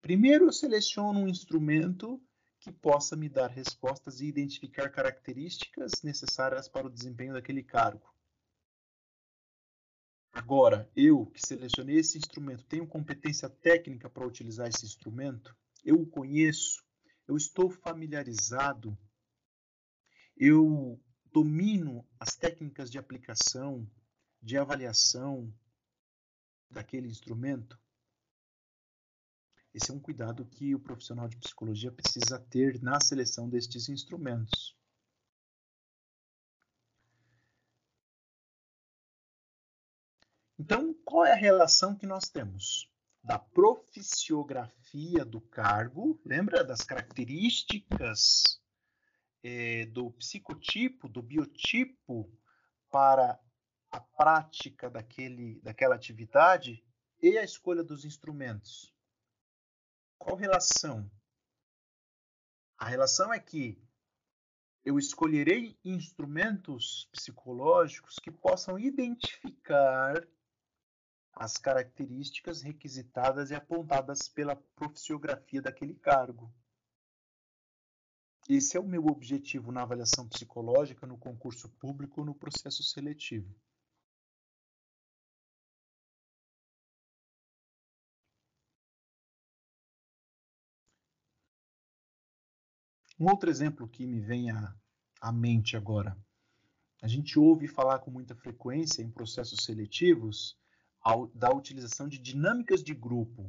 Primeiro, 0.00 0.46
eu 0.46 0.52
seleciono 0.52 1.20
um 1.20 1.28
instrumento 1.28 2.22
que 2.60 2.70
possa 2.70 3.16
me 3.16 3.28
dar 3.28 3.48
respostas 3.48 4.20
e 4.20 4.26
identificar 4.26 4.88
características 4.90 6.02
necessárias 6.02 6.68
para 6.68 6.86
o 6.86 6.90
desempenho 6.90 7.32
daquele 7.32 7.62
cargo. 7.62 8.08
Agora, 10.32 10.88
eu 10.94 11.26
que 11.26 11.44
selecionei 11.44 11.96
esse 11.96 12.16
instrumento, 12.16 12.64
tenho 12.64 12.86
competência 12.86 13.48
técnica 13.48 14.08
para 14.08 14.26
utilizar 14.26 14.68
esse 14.68 14.86
instrumento? 14.86 15.56
Eu 15.84 15.96
o 15.96 16.06
conheço? 16.06 16.84
Eu 17.26 17.36
estou 17.36 17.68
familiarizado? 17.68 18.96
Eu 20.36 21.00
domino 21.32 22.06
as 22.18 22.34
técnicas 22.34 22.90
de 22.90 22.98
aplicação, 22.98 23.88
de 24.42 24.56
avaliação 24.56 25.52
daquele 26.70 27.08
instrumento? 27.08 27.78
Esse 29.72 29.90
é 29.90 29.94
um 29.94 30.00
cuidado 30.00 30.44
que 30.44 30.74
o 30.74 30.80
profissional 30.80 31.28
de 31.28 31.36
psicologia 31.36 31.92
precisa 31.92 32.38
ter 32.38 32.82
na 32.82 33.00
seleção 33.00 33.48
destes 33.48 33.88
instrumentos. 33.88 34.76
Então, 40.58 40.92
qual 41.04 41.24
é 41.24 41.32
a 41.32 41.36
relação 41.36 41.96
que 41.96 42.06
nós 42.06 42.28
temos? 42.28 42.90
Da 43.22 43.38
proficiografia 43.38 45.24
do 45.24 45.40
cargo, 45.40 46.20
lembra 46.24 46.64
das 46.64 46.82
características 46.82 48.59
é, 49.42 49.86
do 49.86 50.10
psicotipo, 50.12 51.08
do 51.08 51.22
biotipo 51.22 52.30
para 52.90 53.38
a 53.90 54.00
prática 54.00 54.88
daquele, 54.88 55.60
daquela 55.60 55.94
atividade 55.94 56.84
e 57.22 57.36
a 57.38 57.44
escolha 57.44 57.82
dos 57.82 58.04
instrumentos. 58.04 58.94
Qual 60.18 60.36
relação? 60.36 61.10
A 62.78 62.86
relação 62.86 63.32
é 63.32 63.38
que 63.38 63.82
eu 64.84 64.98
escolherei 64.98 65.78
instrumentos 65.84 67.08
psicológicos 67.12 68.16
que 68.18 68.30
possam 68.30 68.78
identificar 68.78 70.26
as 71.34 71.56
características 71.56 72.62
requisitadas 72.62 73.50
e 73.50 73.54
apontadas 73.54 74.28
pela 74.28 74.56
proficiografia 74.56 75.60
daquele 75.60 75.94
cargo. 75.94 76.52
Esse 78.52 78.76
é 78.76 78.80
o 78.80 78.84
meu 78.84 79.06
objetivo 79.06 79.70
na 79.70 79.82
avaliação 79.82 80.28
psicológica, 80.28 81.06
no 81.06 81.16
concurso 81.16 81.68
público, 81.78 82.24
no 82.24 82.34
processo 82.34 82.82
seletivo. 82.82 83.54
Um 93.20 93.30
outro 93.30 93.48
exemplo 93.48 93.86
que 93.86 94.04
me 94.04 94.20
vem 94.20 94.50
à, 94.50 94.74
à 95.20 95.30
mente 95.30 95.76
agora. 95.76 96.18
A 97.00 97.06
gente 97.06 97.38
ouve 97.38 97.68
falar 97.68 98.00
com 98.00 98.10
muita 98.10 98.34
frequência 98.34 99.00
em 99.00 99.12
processos 99.12 99.62
seletivos 99.62 100.58
da 101.36 101.52
utilização 101.52 102.08
de 102.08 102.18
dinâmicas 102.18 102.82
de 102.82 102.94
grupo. 102.94 103.48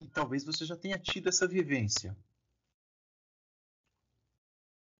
E 0.00 0.08
talvez 0.08 0.44
você 0.44 0.64
já 0.64 0.76
tenha 0.76 0.98
tido 0.98 1.28
essa 1.28 1.46
vivência. 1.46 2.16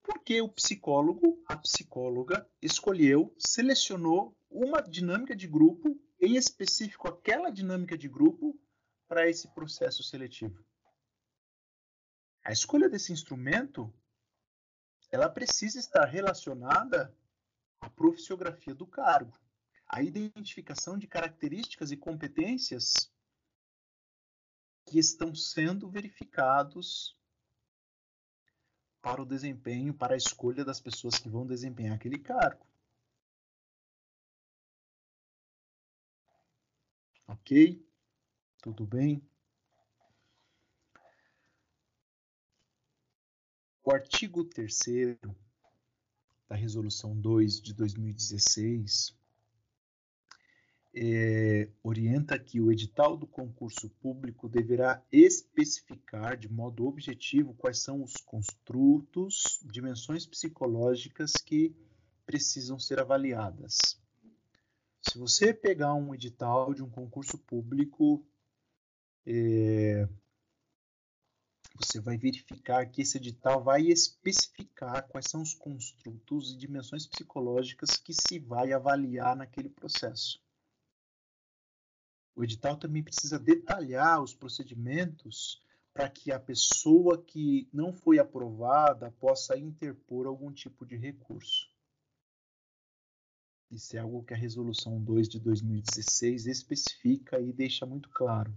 Porque 0.03 0.41
o 0.41 0.49
psicólogo, 0.49 1.43
a 1.47 1.57
psicóloga, 1.57 2.49
escolheu, 2.63 3.35
selecionou 3.39 4.37
uma 4.49 4.81
dinâmica 4.81 5.35
de 5.35 5.47
grupo, 5.47 6.01
em 6.21 6.37
específico 6.37 7.09
aquela 7.09 7.51
dinâmica 7.51 7.97
de 7.97 8.09
grupo, 8.09 8.59
para 9.09 9.29
esse 9.29 9.49
processo 9.55 10.03
seletivo. 10.03 10.65
A 12.43 12.53
escolha 12.53 12.89
desse 12.89 13.13
instrumento, 13.13 13.93
ela 15.11 15.29
precisa 15.29 15.79
estar 15.79 16.05
relacionada 16.05 17.17
a 17.81 17.91
proficiografia 17.91 18.75
do 18.75 18.87
cargo, 18.87 19.39
a 19.87 20.03
identificação 20.03 20.99
de 20.99 21.07
características 21.07 21.91
e 21.91 21.97
competências 21.97 23.13
que 24.87 24.99
estão 24.99 25.35
sendo 25.35 25.91
verificados 25.91 27.17
para 29.03 29.21
o 29.21 29.27
desempenho, 29.27 29.93
para 29.93 30.15
a 30.15 30.17
escolha 30.17 30.65
das 30.65 30.81
pessoas 30.81 31.19
que 31.19 31.29
vão 31.29 31.47
desempenhar 31.47 31.97
aquele 31.97 32.19
cargo. 32.19 32.65
Ok? 37.27 37.85
Tudo 38.63 38.87
bem? 38.87 39.21
O 43.83 43.93
artigo 43.93 44.45
3 44.45 45.19
da 46.49 46.57
Resolução 46.57 47.15
2 47.21 47.61
de 47.61 47.75
2016 47.75 49.17
é, 50.99 51.69
orienta 51.83 52.39
que 52.39 52.59
o 52.59 52.73
edital 52.73 53.19
do 53.19 53.27
concurso 53.27 53.91
público 54.01 54.49
deverá 54.49 55.05
especificar 55.13 56.39
de 56.39 56.51
modo 56.51 56.87
objetivo 56.87 57.53
quais 57.53 57.81
são 57.81 58.03
os 58.03 58.15
construtos, 58.17 59.61
dimensões 59.63 60.25
psicológicas 60.27 61.33
que 61.33 61.77
precisam 62.25 62.79
ser 62.79 62.99
avaliadas. 62.99 63.77
Se 65.03 65.19
você 65.19 65.53
pegar 65.53 65.93
um 65.95 66.15
edital 66.15 66.73
de 66.73 66.83
um 66.83 66.89
concurso 66.89 67.37
público, 67.39 68.27
é, 69.27 70.09
você 71.75 72.01
vai 72.01 72.17
verificar 72.17 72.87
que 72.87 73.03
esse 73.03 73.19
edital 73.19 73.63
vai 73.63 73.83
especificar 73.83 75.07
quais 75.09 75.27
são 75.29 75.43
os 75.43 75.53
construtos 75.53 76.53
e 76.53 76.57
dimensões 76.57 77.07
psicológicas 77.07 77.99
que 77.99 78.15
se 78.15 78.39
vai 78.39 78.73
avaliar 78.73 79.37
naquele 79.37 79.69
processo. 79.69 80.46
O 82.37 82.45
edital 82.45 82.77
também 82.77 83.03
precisa 83.03 83.39
detalhar 83.39 84.23
os 84.23 84.35
procedimentos 84.35 85.61
para 85.93 86.09
que 86.09 86.31
a 86.31 86.39
pessoa 86.39 87.21
que 87.21 87.69
não 87.73 87.93
foi 87.93 88.19
aprovada 88.19 89.11
possa 89.19 89.59
interpor 89.59 90.27
algum 90.27 90.53
tipo 90.53 90.87
de 90.87 90.95
recurso. 90.95 91.69
Isso 93.71 93.97
é 93.97 93.99
algo 93.99 94.23
que 94.23 94.35
a 94.35 94.37
Resolução 94.37 95.03
2 95.03 95.29
de 95.29 95.41
2016 95.41 96.47
especifica 96.47 97.41
e 97.41 97.53
deixa 97.53 97.85
muito 97.85 98.09
claro. 98.11 98.57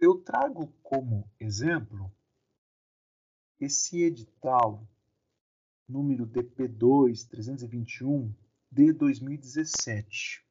eu 0.00 0.14
trago 0.20 0.72
como 0.82 1.28
exemplo 1.40 2.10
esse 3.60 4.02
edital 4.02 4.86
número 5.88 6.26
DP2 6.26 7.28
321 7.28 8.32
de 8.70 8.92
2017. 8.92 10.44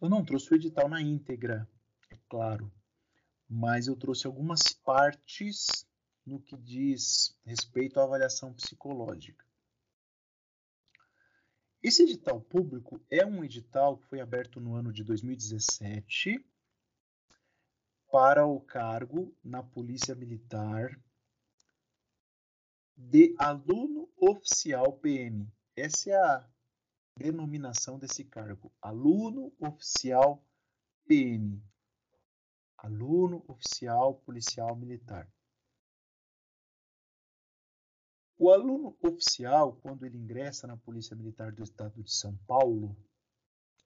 Eu 0.00 0.08
não 0.08 0.24
trouxe 0.24 0.52
o 0.52 0.56
edital 0.56 0.88
na 0.88 1.00
íntegra, 1.00 1.68
é 2.10 2.18
claro, 2.28 2.72
mas 3.48 3.86
eu 3.86 3.96
trouxe 3.96 4.26
algumas 4.26 4.72
partes 4.72 5.86
no 6.24 6.40
que 6.40 6.56
diz 6.56 7.38
respeito 7.44 8.00
à 8.00 8.04
avaliação 8.04 8.52
psicológica. 8.54 9.44
Esse 11.82 12.04
edital 12.04 12.40
público 12.40 13.04
é 13.10 13.26
um 13.26 13.44
edital 13.44 13.98
que 13.98 14.06
foi 14.06 14.20
aberto 14.20 14.60
no 14.60 14.74
ano 14.74 14.92
de 14.92 15.02
2017 15.02 16.44
para 18.10 18.46
o 18.46 18.60
cargo 18.60 19.34
na 19.42 19.62
Polícia 19.62 20.14
Militar 20.14 21.00
de 22.96 23.34
aluno 23.36 24.08
oficial 24.16 24.92
PM. 24.98 25.50
Essa 25.74 26.10
é 26.10 26.14
a 26.14 26.48
denominação 27.16 27.98
desse 27.98 28.24
cargo, 28.24 28.72
aluno 28.80 29.52
oficial 29.58 30.44
PM. 31.06 31.62
Aluno 32.78 33.44
oficial 33.46 34.14
policial 34.16 34.74
militar. 34.74 35.30
O 38.38 38.50
aluno 38.50 38.96
oficial, 39.00 39.76
quando 39.76 40.04
ele 40.04 40.18
ingressa 40.18 40.66
na 40.66 40.76
Polícia 40.76 41.14
Militar 41.14 41.52
do 41.52 41.62
Estado 41.62 42.02
de 42.02 42.12
São 42.12 42.36
Paulo, 42.38 42.96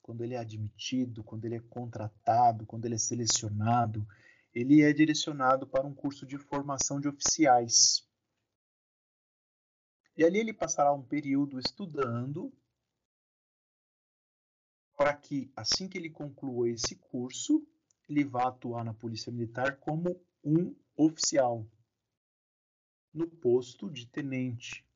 quando 0.01 0.23
ele 0.23 0.35
é 0.35 0.39
admitido, 0.39 1.23
quando 1.23 1.45
ele 1.45 1.57
é 1.57 1.61
contratado, 1.61 2.65
quando 2.65 2.87
ele 2.87 2.95
é 2.95 2.99
selecionado, 2.99 4.07
ele 4.55 4.81
é 4.81 4.93
direcionado 4.93 5.67
para 5.67 5.87
um 5.87 5.95
curso 5.95 6.25
de 6.25 6.39
formação 6.39 6.99
de 6.99 7.09
oficiais. 7.09 8.09
E 10.17 10.25
ali 10.25 10.39
ele 10.39 10.55
passará 10.55 10.91
um 10.95 11.03
período 11.03 11.59
estudando 11.59 12.51
para 14.97 15.15
que, 15.15 15.53
assim 15.55 15.89
que 15.89 15.99
ele 15.99 16.09
conclua 16.09 16.71
esse 16.71 16.97
curso, 16.97 17.65
ele 18.09 18.25
vá 18.25 18.49
atuar 18.49 18.83
na 18.83 18.95
Polícia 18.95 19.31
Militar 19.31 19.77
como 19.77 20.21
um 20.43 20.75
oficial 20.97 21.67
no 23.13 23.27
posto 23.27 23.91
de 23.91 24.07
tenente, 24.07 24.87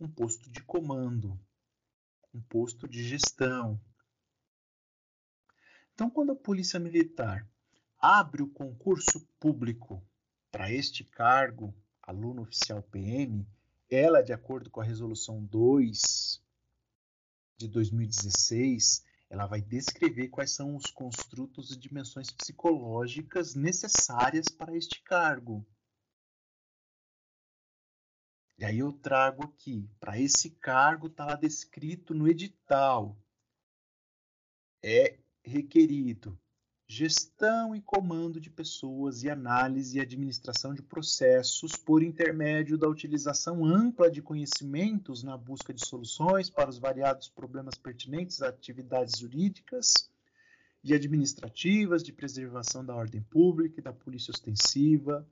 um 0.00 0.08
posto 0.08 0.50
de 0.50 0.62
comando, 0.64 1.38
um 2.34 2.40
posto 2.40 2.88
de 2.88 3.04
gestão. 3.04 3.80
Então, 5.94 6.10
quando 6.10 6.32
a 6.32 6.36
Polícia 6.36 6.80
Militar 6.80 7.48
abre 7.98 8.42
o 8.42 8.48
concurso 8.48 9.20
público 9.38 10.02
para 10.50 10.72
este 10.72 11.04
cargo, 11.04 11.74
aluno 12.02 12.42
oficial 12.42 12.82
PM, 12.82 13.46
ela, 13.88 14.22
de 14.22 14.32
acordo 14.32 14.70
com 14.70 14.80
a 14.80 14.84
Resolução 14.84 15.44
2 15.44 16.42
de 17.56 17.68
2016, 17.68 19.04
ela 19.30 19.46
vai 19.46 19.62
descrever 19.62 20.28
quais 20.28 20.50
são 20.50 20.76
os 20.76 20.86
construtos 20.90 21.70
e 21.70 21.76
dimensões 21.76 22.30
psicológicas 22.30 23.54
necessárias 23.54 24.48
para 24.48 24.76
este 24.76 25.00
cargo. 25.02 25.64
E 28.58 28.64
aí 28.64 28.78
eu 28.78 28.92
trago 28.92 29.44
aqui, 29.44 29.88
para 29.98 30.18
esse 30.18 30.50
cargo 30.50 31.06
está 31.06 31.34
descrito 31.34 32.14
no 32.14 32.28
edital. 32.28 33.16
É 34.82 35.18
requerido 35.44 36.41
gestão 36.86 37.74
e 37.74 37.80
comando 37.80 38.40
de 38.40 38.50
pessoas 38.50 39.22
e 39.22 39.30
análise 39.30 39.96
e 39.96 40.00
administração 40.00 40.74
de 40.74 40.82
processos 40.82 41.72
por 41.72 42.02
intermédio 42.02 42.76
da 42.76 42.88
utilização 42.88 43.64
ampla 43.64 44.10
de 44.10 44.20
conhecimentos 44.20 45.22
na 45.22 45.36
busca 45.36 45.72
de 45.72 45.86
soluções 45.86 46.50
para 46.50 46.68
os 46.68 46.78
variados 46.78 47.28
problemas 47.28 47.76
pertinentes 47.76 48.42
a 48.42 48.48
atividades 48.48 49.18
jurídicas 49.18 50.10
e 50.84 50.92
administrativas 50.92 52.02
de 52.02 52.12
preservação 52.12 52.84
da 52.84 52.94
ordem 52.94 53.22
pública 53.22 53.80
e 53.80 53.82
da 53.82 53.92
polícia 53.92 54.32
ostensiva, 54.32 55.26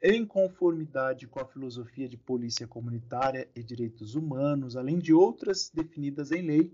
em 0.00 0.24
conformidade 0.24 1.26
com 1.26 1.40
a 1.40 1.46
filosofia 1.46 2.08
de 2.08 2.16
polícia 2.16 2.66
comunitária 2.66 3.48
e 3.56 3.62
direitos 3.62 4.14
humanos, 4.14 4.76
além 4.76 4.98
de 4.98 5.12
outras 5.12 5.70
definidas 5.72 6.30
em 6.30 6.42
lei, 6.42 6.72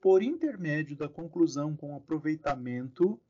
por 0.00 0.22
intermédio 0.22 0.96
da 0.96 1.08
conclusão 1.08 1.74
com 1.74 1.96
aproveitamento 1.96 3.20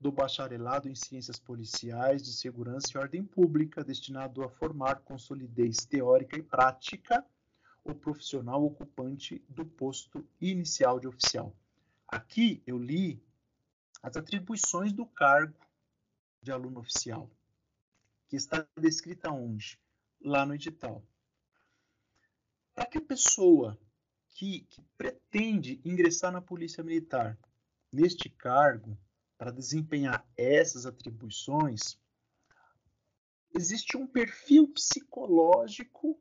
do 0.00 0.12
bacharelado 0.12 0.88
em 0.88 0.94
Ciências 0.94 1.38
Policiais 1.38 2.22
de 2.22 2.32
Segurança 2.32 2.88
e 2.94 2.98
Ordem 2.98 3.24
Pública, 3.24 3.82
destinado 3.82 4.42
a 4.42 4.48
formar 4.48 5.00
com 5.00 5.18
solidez 5.18 5.78
teórica 5.78 6.38
e 6.38 6.42
prática 6.42 7.24
o 7.84 7.94
profissional 7.94 8.64
ocupante 8.64 9.42
do 9.48 9.64
posto 9.64 10.26
inicial 10.40 11.00
de 11.00 11.08
oficial. 11.08 11.54
Aqui 12.06 12.62
eu 12.66 12.78
li 12.78 13.22
as 14.02 14.16
atribuições 14.16 14.92
do 14.92 15.04
cargo 15.04 15.58
de 16.42 16.52
aluno 16.52 16.80
oficial 16.80 17.30
que 18.28 18.36
está 18.36 18.66
descrita 18.76 19.30
onde? 19.30 19.80
Lá 20.20 20.44
no 20.44 20.54
edital. 20.54 21.02
Para 22.74 22.86
que 22.86 22.98
a 22.98 23.02
pessoa 23.02 23.78
que, 24.34 24.60
que 24.60 24.82
pretende 24.96 25.80
ingressar 25.84 26.30
na 26.30 26.40
Polícia 26.40 26.84
Militar 26.84 27.36
neste 27.92 28.28
cargo, 28.28 28.96
para 29.38 29.52
desempenhar 29.52 30.28
essas 30.36 30.84
atribuições, 30.84 31.96
existe 33.56 33.96
um 33.96 34.06
perfil 34.06 34.68
psicológico 34.68 36.20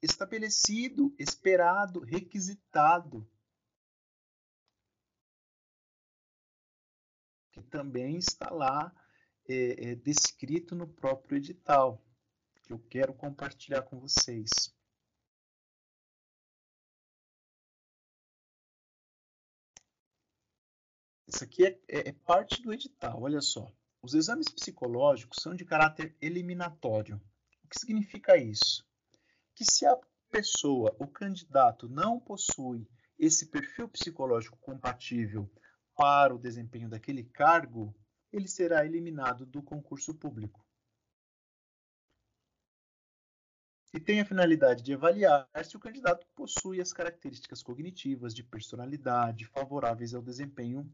estabelecido, 0.00 1.14
esperado, 1.18 2.00
requisitado, 2.00 3.28
que 7.52 7.60
também 7.64 8.16
está 8.16 8.48
lá 8.50 8.94
é, 9.46 9.90
é 9.90 9.94
descrito 9.96 10.76
no 10.76 10.86
próprio 10.86 11.36
edital, 11.36 12.02
que 12.62 12.72
eu 12.72 12.78
quero 12.78 13.12
compartilhar 13.12 13.82
com 13.82 13.98
vocês. 13.98 14.50
Isso 21.32 21.44
aqui 21.44 21.64
é, 21.64 21.78
é, 21.86 22.08
é 22.08 22.12
parte 22.12 22.60
do 22.60 22.72
edital, 22.72 23.22
olha 23.22 23.40
só. 23.40 23.72
Os 24.02 24.14
exames 24.14 24.48
psicológicos 24.48 25.38
são 25.40 25.54
de 25.54 25.64
caráter 25.64 26.16
eliminatório. 26.20 27.22
O 27.62 27.68
que 27.68 27.78
significa 27.78 28.36
isso? 28.36 28.84
Que 29.54 29.64
se 29.64 29.86
a 29.86 29.96
pessoa, 30.28 30.92
o 30.98 31.06
candidato, 31.06 31.88
não 31.88 32.18
possui 32.18 32.84
esse 33.16 33.46
perfil 33.46 33.88
psicológico 33.88 34.58
compatível 34.58 35.48
para 35.94 36.34
o 36.34 36.38
desempenho 36.38 36.88
daquele 36.88 37.22
cargo, 37.22 37.94
ele 38.32 38.48
será 38.48 38.84
eliminado 38.84 39.46
do 39.46 39.62
concurso 39.62 40.12
público. 40.12 40.66
E 43.94 44.00
tem 44.00 44.20
a 44.20 44.24
finalidade 44.24 44.82
de 44.82 44.94
avaliar 44.94 45.48
se 45.64 45.76
o 45.76 45.80
candidato 45.80 46.26
possui 46.34 46.80
as 46.80 46.92
características 46.92 47.62
cognitivas 47.62 48.34
de 48.34 48.42
personalidade 48.42 49.46
favoráveis 49.46 50.12
ao 50.12 50.22
desempenho 50.22 50.92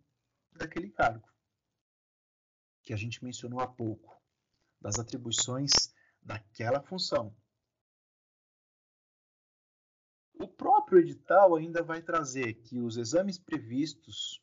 daquele 0.57 0.90
cargo, 0.90 1.29
que 2.83 2.92
a 2.92 2.97
gente 2.97 3.23
mencionou 3.25 3.61
há 3.61 3.66
pouco, 3.66 4.16
das 4.81 4.99
atribuições 4.99 5.95
daquela 6.23 6.83
função. 6.83 7.35
O 10.38 10.47
próprio 10.47 10.99
edital 10.99 11.57
ainda 11.57 11.83
vai 11.83 12.03
trazer 12.03 12.55
que 12.55 12.79
os 12.79 12.97
exames 12.97 13.38
previstos 13.38 14.42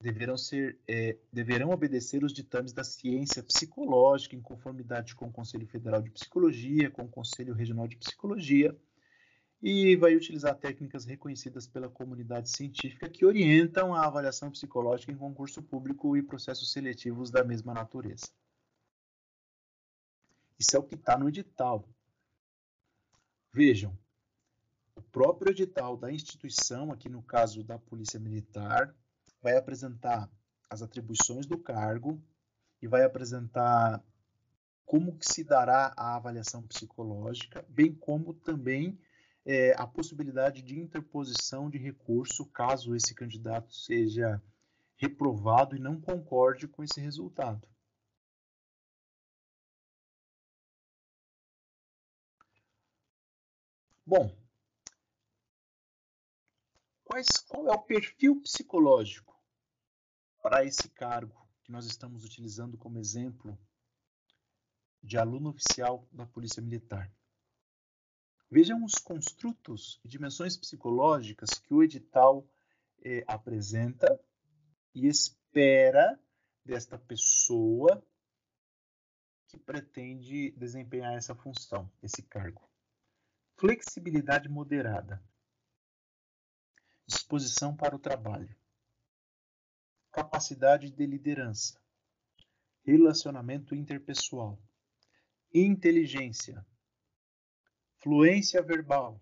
deverão, 0.00 0.36
ser, 0.36 0.78
é, 0.88 1.18
deverão 1.32 1.70
obedecer 1.70 2.24
os 2.24 2.32
ditames 2.32 2.72
da 2.72 2.84
ciência 2.84 3.42
psicológica 3.42 4.36
em 4.36 4.40
conformidade 4.40 5.14
com 5.14 5.26
o 5.26 5.32
Conselho 5.32 5.66
Federal 5.66 6.02
de 6.02 6.10
Psicologia, 6.10 6.90
com 6.90 7.02
o 7.02 7.08
Conselho 7.08 7.54
Regional 7.54 7.86
de 7.86 7.96
Psicologia, 7.96 8.76
e 9.66 9.96
vai 9.96 10.14
utilizar 10.14 10.54
técnicas 10.58 11.06
reconhecidas 11.06 11.66
pela 11.66 11.88
comunidade 11.88 12.50
científica 12.50 13.08
que 13.08 13.24
orientam 13.24 13.94
a 13.94 14.04
avaliação 14.04 14.50
psicológica 14.50 15.10
em 15.10 15.16
concurso 15.16 15.62
público 15.62 16.14
e 16.18 16.22
processos 16.22 16.70
seletivos 16.70 17.30
da 17.30 17.42
mesma 17.42 17.72
natureza. 17.72 18.26
Isso 20.58 20.76
é 20.76 20.78
o 20.78 20.82
que 20.82 20.96
está 20.96 21.16
no 21.16 21.30
edital. 21.30 21.88
Vejam, 23.54 23.96
o 24.96 25.00
próprio 25.00 25.50
edital 25.50 25.96
da 25.96 26.12
instituição, 26.12 26.92
aqui 26.92 27.08
no 27.08 27.22
caso 27.22 27.64
da 27.64 27.78
Polícia 27.78 28.20
Militar, 28.20 28.94
vai 29.40 29.56
apresentar 29.56 30.30
as 30.68 30.82
atribuições 30.82 31.46
do 31.46 31.56
cargo 31.56 32.22
e 32.82 32.86
vai 32.86 33.02
apresentar 33.02 34.04
como 34.84 35.16
que 35.16 35.24
se 35.24 35.42
dará 35.42 35.94
a 35.96 36.16
avaliação 36.16 36.62
psicológica, 36.64 37.64
bem 37.70 37.94
como 37.94 38.34
também 38.34 38.98
é, 39.44 39.72
a 39.80 39.86
possibilidade 39.86 40.62
de 40.62 40.78
interposição 40.78 41.68
de 41.68 41.78
recurso 41.78 42.46
caso 42.46 42.94
esse 42.96 43.14
candidato 43.14 43.74
seja 43.74 44.42
reprovado 44.96 45.76
e 45.76 45.80
não 45.80 46.00
concorde 46.00 46.66
com 46.66 46.82
esse 46.82 47.00
resultado. 47.00 47.68
Bom, 54.06 54.36
quais, 57.04 57.28
qual 57.48 57.68
é 57.68 57.72
o 57.72 57.82
perfil 57.82 58.40
psicológico 58.42 59.34
para 60.42 60.64
esse 60.64 60.88
cargo 60.90 61.46
que 61.62 61.72
nós 61.72 61.86
estamos 61.86 62.24
utilizando 62.24 62.76
como 62.76 62.98
exemplo 62.98 63.58
de 65.02 65.16
aluno 65.16 65.50
oficial 65.50 66.06
da 66.12 66.26
Polícia 66.26 66.62
Militar? 66.62 67.10
Vejam 68.54 68.84
os 68.84 68.94
construtos 68.94 70.00
e 70.04 70.08
dimensões 70.08 70.56
psicológicas 70.56 71.58
que 71.58 71.74
o 71.74 71.82
edital 71.82 72.48
eh, 73.02 73.24
apresenta 73.26 74.06
e 74.94 75.08
espera 75.08 76.16
desta 76.64 76.96
pessoa 76.96 78.00
que 79.48 79.58
pretende 79.58 80.52
desempenhar 80.52 81.14
essa 81.14 81.34
função, 81.34 81.90
esse 82.00 82.22
cargo. 82.22 82.62
Flexibilidade 83.56 84.48
moderada. 84.48 85.20
Disposição 87.08 87.74
para 87.74 87.96
o 87.96 87.98
trabalho. 87.98 88.54
Capacidade 90.12 90.92
de 90.92 91.04
liderança. 91.04 91.76
Relacionamento 92.84 93.74
interpessoal. 93.74 94.62
Inteligência 95.52 96.64
fluência 98.04 98.60
verbal, 98.60 99.18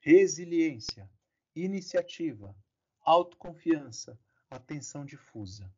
resiliência, 0.00 1.06
iniciativa, 1.54 2.56
autoconfiança, 3.02 4.18
atenção 4.48 5.04
difusa. 5.04 5.70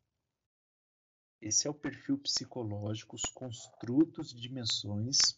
Esse 1.41 1.67
é 1.67 1.69
o 1.69 1.73
perfil 1.73 2.17
psicológico, 2.17 3.17
os 3.17 3.25
construtos 3.25 4.31
e 4.31 4.37
dimensões 4.37 5.37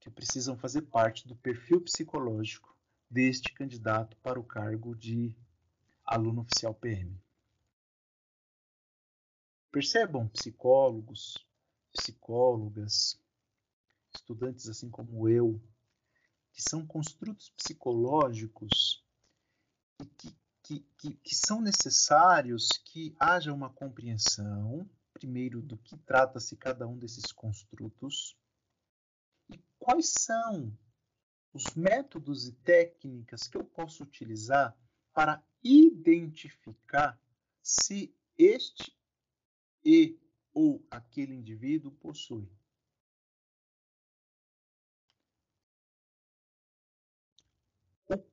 que 0.00 0.10
precisam 0.10 0.58
fazer 0.58 0.82
parte 0.82 1.28
do 1.28 1.36
perfil 1.36 1.80
psicológico 1.80 2.76
deste 3.08 3.52
candidato 3.54 4.16
para 4.16 4.40
o 4.40 4.44
cargo 4.44 4.96
de 4.96 5.32
aluno 6.04 6.40
oficial 6.40 6.74
PM. 6.74 7.16
Percebam, 9.70 10.26
psicólogos, 10.30 11.46
psicólogas, 11.92 13.16
estudantes 14.12 14.68
assim 14.68 14.90
como 14.90 15.28
eu, 15.28 15.62
que 16.56 16.62
são 16.62 16.86
construtos 16.86 17.50
psicológicos 17.50 19.04
que, 20.16 20.34
que, 20.62 20.80
que, 20.96 21.14
que 21.16 21.34
são 21.34 21.60
necessários 21.60 22.68
que 22.82 23.14
haja 23.20 23.52
uma 23.52 23.68
compreensão, 23.68 24.88
primeiro, 25.12 25.60
do 25.60 25.76
que 25.76 25.98
trata-se 25.98 26.56
cada 26.56 26.88
um 26.88 26.96
desses 26.96 27.30
construtos 27.30 28.34
e 29.50 29.58
quais 29.78 30.14
são 30.18 30.74
os 31.52 31.74
métodos 31.74 32.48
e 32.48 32.52
técnicas 32.52 33.46
que 33.46 33.58
eu 33.58 33.64
posso 33.64 34.02
utilizar 34.02 34.74
para 35.12 35.44
identificar 35.62 37.20
se 37.62 38.16
este 38.38 38.96
e 39.84 40.18
ou 40.54 40.82
aquele 40.90 41.34
indivíduo 41.34 41.92
possui 41.92 42.50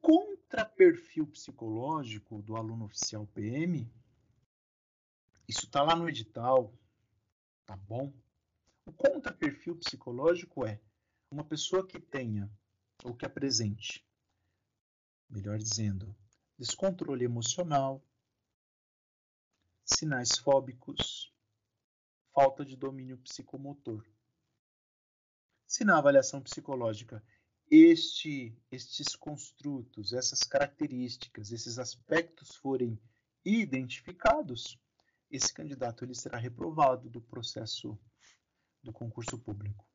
contraperfil 0.03 1.25
psicológico 1.27 2.41
do 2.41 2.57
aluno 2.57 2.85
oficial 2.85 3.25
PM, 3.27 3.89
isso 5.47 5.65
está 5.65 5.81
lá 5.81 5.95
no 5.95 6.09
edital, 6.09 6.73
tá 7.65 7.77
bom? 7.77 8.13
O 8.85 8.91
contraperfil 8.91 9.77
psicológico 9.77 10.65
é 10.65 10.79
uma 11.31 11.45
pessoa 11.45 11.87
que 11.87 12.01
tenha, 12.01 12.51
ou 13.01 13.15
que 13.15 13.25
apresente, 13.25 14.05
melhor 15.29 15.57
dizendo, 15.57 16.13
descontrole 16.59 17.23
emocional, 17.23 18.03
sinais 19.85 20.37
fóbicos, 20.37 21.33
falta 22.33 22.65
de 22.65 22.75
domínio 22.75 23.17
psicomotor. 23.19 24.05
Se 25.65 25.85
na 25.85 25.97
avaliação 25.97 26.41
psicológica 26.41 27.23
este, 27.69 28.56
estes 28.71 29.15
construtos, 29.15 30.13
essas 30.13 30.43
características, 30.43 31.52
esses 31.52 31.80
aspectos 31.80 32.56
forem 32.56 32.99
identificados, 33.43 34.80
esse 35.30 35.54
candidato 35.54 36.06
ele 36.06 36.13
será 36.13 36.38
reprovado 36.38 37.10
do 37.10 37.21
processo 37.21 37.97
do 38.84 38.93
concurso 38.93 39.38
público. 39.38 39.88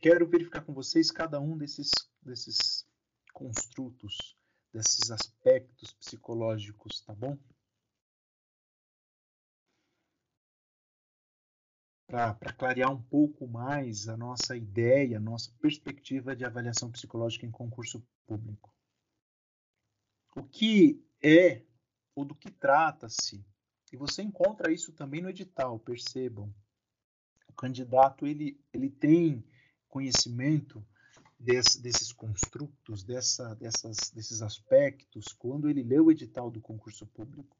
Quero 0.00 0.26
verificar 0.26 0.62
com 0.62 0.72
vocês 0.72 1.10
cada 1.10 1.40
um 1.40 1.56
desses, 1.56 1.90
desses 2.22 2.86
construtos, 3.32 4.36
desses 4.72 5.10
aspectos 5.10 5.92
psicológicos, 5.94 7.00
tá 7.00 7.14
bom? 7.14 7.38
Para 12.06 12.52
clarear 12.52 12.92
um 12.92 13.02
pouco 13.02 13.46
mais 13.46 14.08
a 14.08 14.16
nossa 14.16 14.56
ideia, 14.56 15.16
a 15.16 15.20
nossa 15.20 15.50
perspectiva 15.60 16.36
de 16.36 16.44
avaliação 16.44 16.90
psicológica 16.90 17.46
em 17.46 17.50
concurso 17.50 18.06
público. 18.26 18.72
O 20.36 20.42
que 20.42 21.02
é 21.22 21.62
ou 22.14 22.24
do 22.24 22.34
que 22.34 22.50
trata-se? 22.50 23.44
E 23.92 23.96
você 23.96 24.22
encontra 24.22 24.72
isso 24.72 24.92
também 24.92 25.22
no 25.22 25.30
edital, 25.30 25.78
percebam. 25.78 26.52
O 27.48 27.52
candidato 27.52 28.26
ele, 28.26 28.60
ele 28.72 28.90
tem 28.90 29.44
conhecimento 29.88 30.84
desse, 31.38 31.80
desses 31.80 32.12
construtos, 32.12 33.04
dessa, 33.04 33.54
dessas, 33.54 34.10
desses 34.10 34.42
aspectos, 34.42 35.32
quando 35.32 35.68
ele 35.68 35.82
lê 35.82 36.00
o 36.00 36.10
edital 36.10 36.50
do 36.50 36.60
concurso 36.60 37.06
público. 37.06 37.56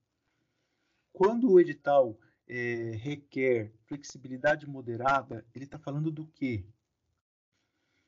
Quando 1.13 1.51
o 1.53 1.61
edital 1.61 2.19
é, 2.47 2.97
requer 2.97 3.73
flexibilidade 3.87 4.67
moderada, 4.67 5.45
ele 5.55 5.65
está 5.65 5.79
falando 5.79 6.11
do 6.11 6.27
quê? 6.27 6.65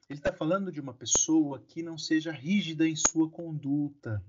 Ele 0.08 0.18
está 0.18 0.32
falando 0.32 0.70
de 0.70 0.80
uma 0.80 0.94
pessoa 0.94 1.60
que 1.60 1.82
não 1.82 1.98
seja 1.98 2.30
rígida 2.30 2.86
em 2.86 2.94
sua 2.94 3.28
conduta, 3.28 4.24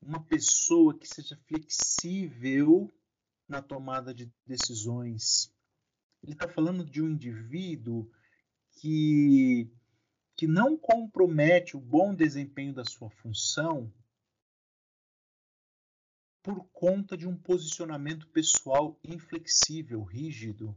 uma 0.00 0.22
pessoa 0.22 0.98
que 0.98 1.06
seja 1.06 1.38
flexível 1.46 2.92
na 3.48 3.62
tomada 3.62 4.12
de 4.12 4.30
decisões. 4.46 5.54
Ele 6.22 6.32
está 6.32 6.48
falando 6.48 6.84
de 6.84 7.00
um 7.00 7.08
indivíduo 7.08 8.10
que, 8.72 9.70
que 10.36 10.46
não 10.46 10.76
compromete 10.76 11.76
o 11.76 11.80
bom 11.80 12.14
desempenho 12.14 12.74
da 12.74 12.84
sua 12.84 13.08
função 13.10 13.92
por 16.42 16.64
conta 16.72 17.16
de 17.16 17.26
um 17.26 17.36
posicionamento 17.36 18.26
pessoal 18.28 18.98
inflexível, 19.04 20.02
rígido. 20.02 20.76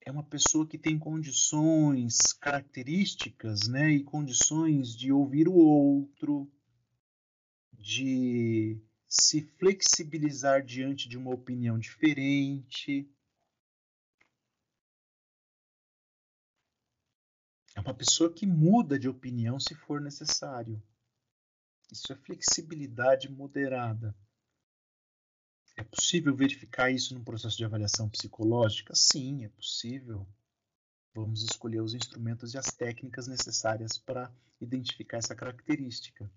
É 0.00 0.10
uma 0.10 0.22
pessoa 0.22 0.66
que 0.66 0.78
tem 0.78 0.98
condições, 0.98 2.32
características, 2.34 3.68
né, 3.68 3.90
e 3.90 4.02
condições 4.02 4.94
de 4.96 5.12
ouvir 5.12 5.48
o 5.48 5.54
outro, 5.54 6.50
de 7.72 8.78
se 9.06 9.42
flexibilizar 9.58 10.64
diante 10.64 11.08
de 11.08 11.16
uma 11.16 11.30
opinião 11.30 11.78
diferente. 11.78 13.08
É 17.74 17.80
uma 17.80 17.94
pessoa 17.94 18.32
que 18.32 18.46
muda 18.46 18.98
de 18.98 19.08
opinião 19.08 19.58
se 19.58 19.74
for 19.74 20.00
necessário. 20.00 20.82
Isso 21.92 22.12
é 22.12 22.16
flexibilidade 22.16 23.30
moderada. 23.30 24.14
É 25.76 25.82
possível 25.82 26.34
verificar 26.34 26.90
isso 26.90 27.14
no 27.14 27.24
processo 27.24 27.56
de 27.56 27.64
avaliação 27.64 28.08
psicológica? 28.08 28.94
Sim, 28.94 29.44
é 29.44 29.48
possível. 29.48 30.26
Vamos 31.12 31.42
escolher 31.42 31.80
os 31.80 31.94
instrumentos 31.94 32.54
e 32.54 32.58
as 32.58 32.66
técnicas 32.66 33.26
necessárias 33.26 33.98
para 33.98 34.32
identificar 34.60 35.18
essa 35.18 35.34
característica. 35.34 36.30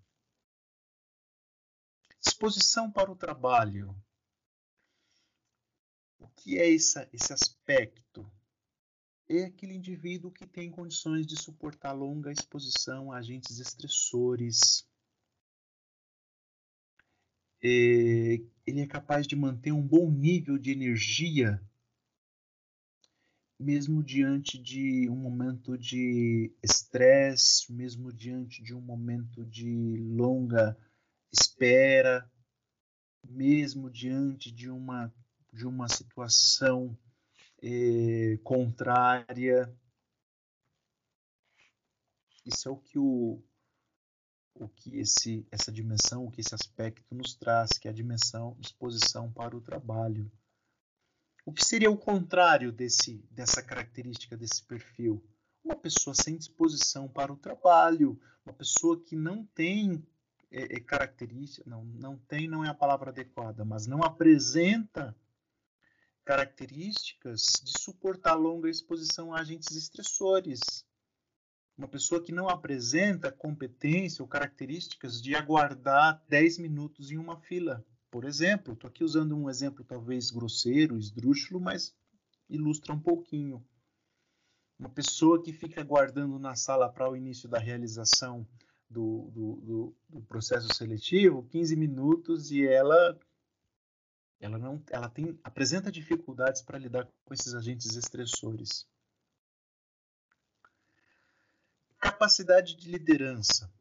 Disposição 2.20 2.92
para 2.92 3.12
o 3.12 3.16
trabalho. 3.16 3.96
O 6.20 6.28
que 6.30 6.58
é 6.58 6.68
esse, 6.68 7.08
esse 7.14 7.32
aspecto? 7.32 8.32
É 9.30 9.46
aquele 9.46 9.74
indivíduo 9.74 10.32
que 10.32 10.48
tem 10.48 10.72
condições 10.72 11.28
de 11.28 11.36
suportar 11.36 11.92
longa 11.92 12.32
exposição 12.32 13.12
a 13.12 13.18
agentes 13.18 13.60
estressores, 13.60 14.88
ele 17.62 18.82
é 18.82 18.88
capaz 18.88 19.28
de 19.28 19.36
manter 19.36 19.72
um 19.72 19.86
bom 19.86 20.12
nível 20.12 20.58
de 20.58 20.72
energia 20.72 21.62
mesmo 23.60 24.04
diante 24.04 24.58
de 24.58 25.10
um 25.10 25.16
momento 25.16 25.78
de 25.78 26.54
estresse, 26.62 27.72
mesmo 27.72 28.14
diante 28.14 28.62
de 28.62 28.74
um 28.74 28.82
momento 28.82 29.44
de 29.46 29.98
longa 29.98 30.78
espera, 31.32 32.30
mesmo 33.24 33.90
diante 33.90 34.52
de 34.52 34.70
uma, 34.70 35.12
de 35.52 35.66
uma 35.66 35.88
situação 35.90 36.98
eh, 37.62 38.38
contrária. 38.44 39.74
Isso 42.46 42.70
é 42.70 42.72
o 42.72 42.78
que 42.78 43.00
o, 43.00 43.44
o 44.60 44.68
que 44.68 44.98
esse, 44.98 45.46
essa 45.52 45.72
dimensão, 45.72 46.26
o 46.26 46.32
que 46.32 46.42
esse 46.42 46.54
aspecto 46.54 47.14
nos 47.14 47.36
traz, 47.36 47.72
que 47.78 47.88
é 47.88 47.92
a 47.92 47.94
dimensão 47.94 48.56
disposição 48.60 49.32
para 49.32 49.56
o 49.56 49.62
trabalho. 49.62 50.32
O 51.46 51.54
que 51.54 51.64
seria 51.64 51.90
o 51.90 51.98
contrário 51.98 52.72
desse, 52.72 53.24
dessa 53.32 53.62
característica, 53.62 54.36
desse 54.36 54.64
perfil? 54.64 55.24
Uma 55.64 55.76
pessoa 55.76 56.14
sem 56.14 56.38
disposição 56.38 57.08
para 57.08 57.32
o 57.32 57.38
trabalho, 57.38 58.20
uma 58.46 58.54
pessoa 58.54 59.00
que 59.00 59.16
não 59.16 59.46
tem 59.46 60.06
é, 60.52 60.78
é 60.78 60.80
característica, 60.80 61.70
não, 61.70 61.84
não 61.86 62.18
tem 62.18 62.48
não 62.48 62.64
é 62.64 62.70
a 62.70 62.74
palavra 62.74 63.12
adequada, 63.12 63.64
mas 63.64 63.88
não 63.88 64.04
apresenta 64.04 65.16
características 66.26 67.44
de 67.64 67.80
suportar 67.80 68.36
longa 68.36 68.70
exposição 68.70 69.34
a 69.34 69.40
agentes 69.40 69.76
estressores. 69.76 70.86
Uma 71.78 71.88
pessoa 71.88 72.24
que 72.24 72.32
não 72.32 72.50
apresenta 72.50 73.32
competência 73.32 74.24
ou 74.24 74.28
características 74.28 75.22
de 75.22 75.36
aguardar 75.36 76.24
10 76.28 76.58
minutos 76.58 77.12
em 77.12 77.18
uma 77.18 77.38
fila, 77.38 77.86
por 78.10 78.26
exemplo. 78.26 78.74
Estou 78.74 78.88
aqui 78.88 79.04
usando 79.04 79.38
um 79.38 79.48
exemplo 79.48 79.86
talvez 79.86 80.32
grosseiro, 80.32 80.98
esdrúxulo, 80.98 81.62
mas 81.62 81.96
ilustra 82.50 82.94
um 82.94 83.00
pouquinho. 83.00 83.64
Uma 84.80 84.90
pessoa 84.90 85.44
que 85.44 85.54
fica 85.54 85.80
aguardando 85.82 86.40
na 86.40 86.56
sala 86.56 86.92
para 86.92 87.10
o 87.10 87.16
início 87.16 87.48
da 87.48 87.60
realização 87.60 88.48
do, 88.90 89.30
do, 89.32 89.56
do, 89.58 89.96
do, 90.10 90.22
processo 90.22 90.74
seletivo 90.74 91.44
15 91.44 91.76
minutos 91.76 92.52
e 92.52 92.66
ela 92.66 93.20
ela 94.40 94.58
não 94.58 94.82
ela 94.90 95.10
tem 95.10 95.38
apresenta 95.44 95.92
dificuldades 95.92 96.62
para 96.62 96.78
lidar 96.78 97.06
com 97.26 97.34
esses 97.34 97.54
agentes 97.54 97.98
estressores 97.98 98.88
capacidade 102.00 102.76
de 102.76 102.90
liderança 102.90 103.72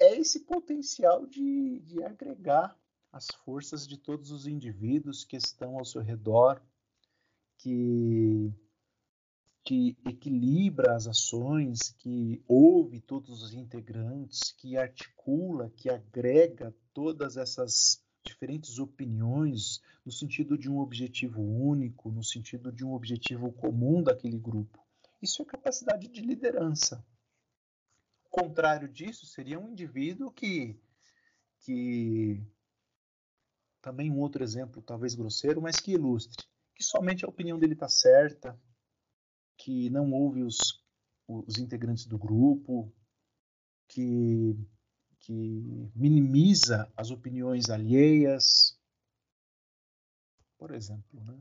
é 0.00 0.16
esse 0.16 0.40
potencial 0.40 1.26
de, 1.26 1.80
de 1.80 2.02
agregar 2.04 2.76
as 3.12 3.26
forças 3.44 3.86
de 3.86 3.96
todos 3.96 4.30
os 4.30 4.46
indivíduos 4.46 5.24
que 5.24 5.36
estão 5.36 5.76
ao 5.76 5.84
seu 5.84 6.00
redor, 6.00 6.62
que, 7.56 8.52
que 9.64 9.96
equilibra 10.06 10.94
as 10.94 11.06
ações, 11.06 11.90
que 11.98 12.42
ouve 12.46 13.00
todos 13.00 13.42
os 13.42 13.54
integrantes, 13.54 14.52
que 14.52 14.76
articula, 14.76 15.70
que 15.70 15.90
agrega 15.90 16.74
todas 16.94 17.36
essas 17.36 18.00
diferentes 18.24 18.78
opiniões 18.78 19.80
no 20.04 20.12
sentido 20.12 20.56
de 20.56 20.70
um 20.70 20.78
objetivo 20.78 21.40
único, 21.42 22.10
no 22.10 22.22
sentido 22.22 22.70
de 22.70 22.84
um 22.84 22.92
objetivo 22.92 23.50
comum 23.52 24.02
daquele 24.02 24.38
grupo. 24.38 24.87
Isso 25.20 25.42
é 25.42 25.44
capacidade 25.44 26.08
de 26.08 26.20
liderança. 26.20 27.04
O 28.24 28.28
contrário 28.30 28.88
disso 28.88 29.26
seria 29.26 29.58
um 29.58 29.70
indivíduo 29.70 30.30
que, 30.30 30.80
que 31.60 32.40
também 33.80 34.10
um 34.10 34.18
outro 34.18 34.44
exemplo, 34.44 34.82
talvez 34.82 35.14
grosseiro, 35.14 35.60
mas 35.60 35.80
que 35.80 35.92
ilustre, 35.92 36.46
que 36.74 36.84
somente 36.84 37.24
a 37.24 37.28
opinião 37.28 37.58
dele 37.58 37.72
está 37.72 37.88
certa, 37.88 38.60
que 39.56 39.90
não 39.90 40.12
ouve 40.12 40.42
os, 40.42 40.84
os 41.26 41.58
integrantes 41.58 42.06
do 42.06 42.18
grupo, 42.18 42.92
que, 43.88 44.54
que 45.18 45.90
minimiza 45.94 46.92
as 46.96 47.10
opiniões 47.10 47.70
alheias, 47.70 48.78
por 50.56 50.72
exemplo, 50.72 51.24
né? 51.24 51.36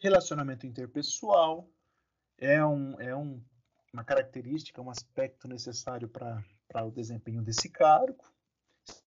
Relacionamento 0.00 0.64
interpessoal 0.64 1.68
é, 2.38 2.64
um, 2.64 3.00
é 3.00 3.16
um, 3.16 3.42
uma 3.92 4.04
característica, 4.04 4.80
um 4.80 4.90
aspecto 4.90 5.48
necessário 5.48 6.08
para 6.08 6.84
o 6.84 6.90
desempenho 6.92 7.42
desse 7.42 7.68
cargo. 7.68 8.24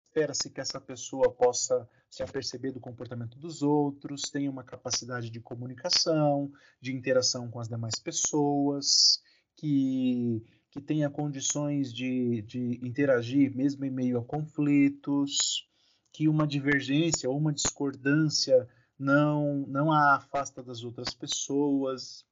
Espera-se 0.03 0.49
que 0.49 0.59
essa 0.59 0.81
pessoa 0.81 1.31
possa 1.31 1.89
se 2.09 2.21
aperceber 2.21 2.73
do 2.73 2.81
comportamento 2.81 3.39
dos 3.39 3.63
outros, 3.63 4.23
tenha 4.23 4.51
uma 4.51 4.65
capacidade 4.65 5.29
de 5.29 5.39
comunicação, 5.39 6.51
de 6.81 6.93
interação 6.93 7.49
com 7.49 7.61
as 7.61 7.69
demais 7.69 7.95
pessoas, 7.95 9.23
que, 9.55 10.43
que 10.69 10.81
tenha 10.81 11.09
condições 11.09 11.93
de, 11.93 12.41
de 12.41 12.85
interagir 12.85 13.55
mesmo 13.55 13.85
em 13.85 13.89
meio 13.89 14.19
a 14.19 14.25
conflitos, 14.25 15.65
que 16.11 16.27
uma 16.27 16.45
divergência 16.45 17.29
ou 17.29 17.37
uma 17.37 17.53
discordância 17.53 18.67
não, 19.01 19.65
não 19.67 19.91
a 19.91 20.15
afasta 20.17 20.61
das 20.61 20.83
outras 20.83 21.11
pessoas. 21.11 22.23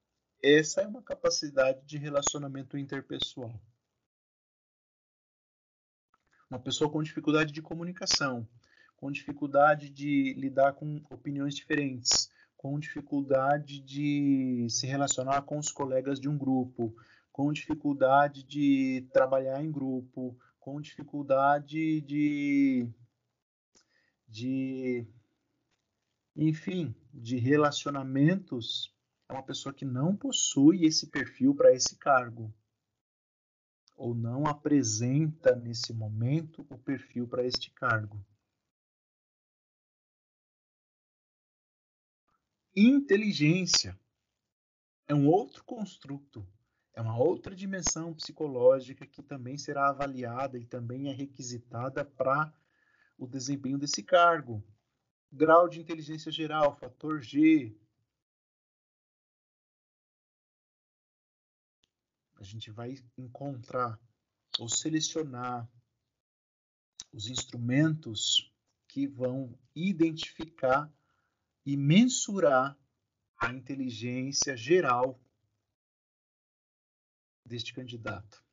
Essa 0.42 0.82
é 0.82 0.88
uma 0.88 1.02
capacidade 1.02 1.84
de 1.84 1.98
relacionamento 1.98 2.78
interpessoal. 2.78 3.60
Uma 6.48 6.60
pessoa 6.60 6.90
com 6.90 7.02
dificuldade 7.02 7.52
de 7.52 7.62
comunicação, 7.62 8.48
com 8.96 9.12
dificuldade 9.12 9.90
de 9.90 10.36
lidar 10.36 10.74
com 10.74 11.02
opiniões 11.10 11.56
diferentes, 11.56 12.32
com 12.56 12.80
dificuldade 12.80 13.80
de 13.80 14.68
se 14.70 14.86
relacionar 14.86 15.42
com 15.42 15.58
os 15.58 15.72
colegas 15.72 16.20
de 16.20 16.30
um 16.30 16.38
grupo, 16.38 16.96
com 17.32 17.52
dificuldade 17.52 18.44
de 18.44 19.08
trabalhar 19.12 19.64
em 19.64 19.72
grupo, 19.72 20.38
com 20.60 20.80
dificuldade 20.80 22.02
de, 22.02 22.88
de 24.28 25.08
enfim, 26.42 26.96
de 27.14 27.36
relacionamentos, 27.36 28.96
é 29.28 29.34
uma 29.34 29.44
pessoa 29.44 29.74
que 29.74 29.84
não 29.84 30.16
possui 30.16 30.86
esse 30.86 31.08
perfil 31.08 31.54
para 31.54 31.74
esse 31.74 31.98
cargo. 31.98 32.54
Ou 33.98 34.16
não 34.16 34.48
apresenta 34.48 35.54
nesse 35.54 35.92
momento 35.92 36.66
o 36.70 36.78
perfil 36.78 37.28
para 37.28 37.46
este 37.46 37.70
cargo. 37.72 38.26
Inteligência 42.74 44.00
é 45.10 45.14
um 45.14 45.28
outro 45.28 45.62
construto, 45.66 46.48
é 46.94 47.02
uma 47.02 47.18
outra 47.18 47.54
dimensão 47.54 48.14
psicológica 48.14 49.06
que 49.06 49.22
também 49.22 49.58
será 49.58 49.90
avaliada 49.90 50.58
e 50.58 50.66
também 50.66 51.10
é 51.10 51.12
requisitada 51.12 52.06
para 52.06 52.54
o 53.18 53.28
desempenho 53.28 53.78
desse 53.78 54.02
cargo 54.02 54.64
grau 55.32 55.68
de 55.70 55.80
inteligência 55.80 56.32
geral, 56.32 56.76
fator 56.78 57.22
G. 57.22 57.76
A 62.36 62.44
gente 62.44 62.72
vai 62.72 62.96
encontrar 63.18 64.00
ou 64.60 64.70
selecionar 64.70 65.70
os 67.12 67.28
instrumentos 67.28 68.52
que 68.88 69.08
vão 69.08 69.58
identificar 69.76 70.92
e 71.66 71.78
mensurar 71.78 72.78
a 73.38 73.54
inteligência 73.54 74.56
geral 74.56 75.20
deste 77.46 77.74
candidato. 77.74 78.44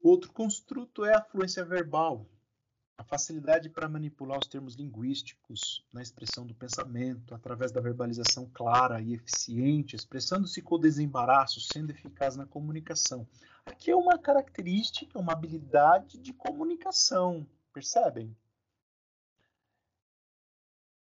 Outro 0.00 0.32
construto 0.32 1.04
é 1.04 1.14
a 1.14 1.22
fluência 1.22 1.64
verbal, 1.64 2.28
a 2.98 3.04
facilidade 3.04 3.68
para 3.68 3.88
manipular 3.88 4.38
os 4.38 4.48
termos 4.48 4.74
linguísticos 4.74 5.84
na 5.92 6.00
expressão 6.00 6.46
do 6.46 6.54
pensamento, 6.54 7.34
através 7.34 7.70
da 7.70 7.80
verbalização 7.80 8.48
clara 8.52 9.02
e 9.02 9.12
eficiente, 9.12 9.94
expressando-se 9.94 10.62
com 10.62 10.78
desembaraço, 10.78 11.60
sendo 11.60 11.90
eficaz 11.90 12.36
na 12.36 12.46
comunicação. 12.46 13.28
Aqui 13.66 13.90
é 13.90 13.96
uma 13.96 14.18
característica, 14.18 15.18
uma 15.18 15.32
habilidade 15.32 16.18
de 16.18 16.32
comunicação, 16.32 17.46
percebem? 17.72 18.34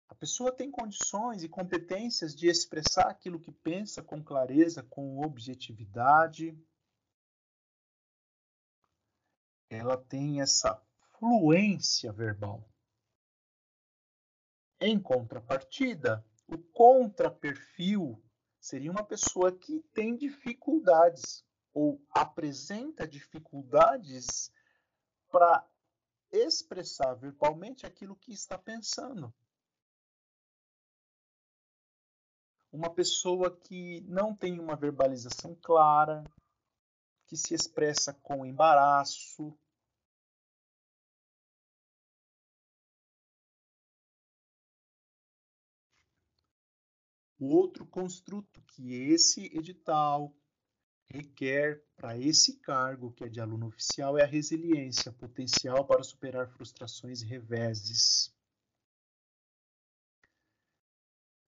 A 0.08 0.14
pessoa 0.14 0.50
tem 0.50 0.70
condições 0.70 1.44
e 1.44 1.48
competências 1.48 2.34
de 2.34 2.48
expressar 2.48 3.08
aquilo 3.08 3.38
que 3.38 3.52
pensa 3.52 4.02
com 4.02 4.24
clareza, 4.24 4.82
com 4.82 5.20
objetividade. 5.20 6.58
Ela 9.68 9.96
tem 9.96 10.40
essa 10.40 10.80
fluência 11.18 12.12
verbal. 12.12 12.68
Em 14.80 15.00
contrapartida, 15.00 16.24
o 16.46 16.58
contraperfil 16.58 18.22
seria 18.60 18.90
uma 18.90 19.04
pessoa 19.04 19.50
que 19.50 19.80
tem 19.94 20.16
dificuldades 20.16 21.44
ou 21.72 22.00
apresenta 22.10 23.06
dificuldades 23.06 24.50
para 25.30 25.66
expressar 26.30 27.14
verbalmente 27.14 27.86
aquilo 27.86 28.16
que 28.16 28.32
está 28.32 28.58
pensando. 28.58 29.32
Uma 32.70 32.90
pessoa 32.90 33.56
que 33.56 34.02
não 34.02 34.34
tem 34.34 34.60
uma 34.60 34.76
verbalização 34.76 35.54
clara, 35.54 36.22
que 37.26 37.36
se 37.36 37.54
expressa 37.54 38.12
com 38.12 38.44
embaraço, 38.44 39.56
O 47.38 47.48
outro 47.48 47.84
construto 47.84 48.62
que 48.62 48.94
esse 48.94 49.44
edital 49.54 50.34
requer 51.08 51.84
para 51.94 52.18
esse 52.18 52.58
cargo, 52.58 53.12
que 53.12 53.24
é 53.24 53.28
de 53.28 53.40
aluno 53.40 53.66
oficial, 53.66 54.18
é 54.18 54.22
a 54.22 54.26
resiliência, 54.26 55.12
potencial 55.12 55.86
para 55.86 56.02
superar 56.02 56.48
frustrações 56.48 57.22
e 57.22 57.26
reveses. 57.26 58.34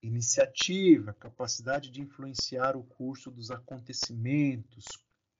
Iniciativa, 0.03 1.13
capacidade 1.13 1.91
de 1.91 2.01
influenciar 2.01 2.77
o 2.77 2.85
curso 2.85 3.31
dos 3.31 3.51
acontecimentos. 3.51 4.85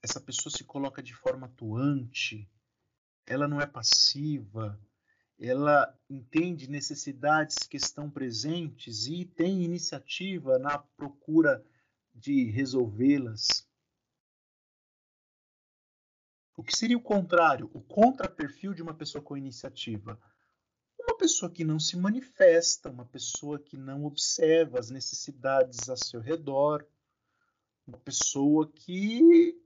Essa 0.01 0.19
pessoa 0.19 0.51
se 0.51 0.63
coloca 0.63 1.01
de 1.01 1.13
forma 1.13 1.47
atuante, 1.47 2.49
ela 3.25 3.47
não 3.47 3.61
é 3.61 3.67
passiva, 3.67 4.79
ela 5.39 5.97
entende 6.09 6.69
necessidades 6.69 7.57
que 7.59 7.77
estão 7.77 8.09
presentes 8.09 9.07
e 9.07 9.23
tem 9.23 9.63
iniciativa 9.63 10.59
na 10.59 10.77
procura 10.77 11.63
de 12.13 12.45
resolvê-las. 12.51 13.67
O 16.57 16.63
que 16.63 16.75
seria 16.75 16.97
o 16.97 17.01
contrário, 17.01 17.71
o 17.73 17.81
contraperfil 17.81 18.73
de 18.73 18.81
uma 18.81 18.93
pessoa 18.93 19.23
com 19.23 19.37
iniciativa? 19.37 20.19
Uma 20.99 21.17
pessoa 21.17 21.49
que 21.49 21.63
não 21.63 21.79
se 21.79 21.95
manifesta, 21.95 22.89
uma 22.89 23.05
pessoa 23.05 23.57
que 23.57 23.77
não 23.77 24.03
observa 24.03 24.77
as 24.77 24.89
necessidades 24.89 25.89
a 25.89 25.95
seu 25.95 26.19
redor, 26.19 26.85
uma 27.87 27.97
pessoa 27.97 28.69
que 28.69 29.57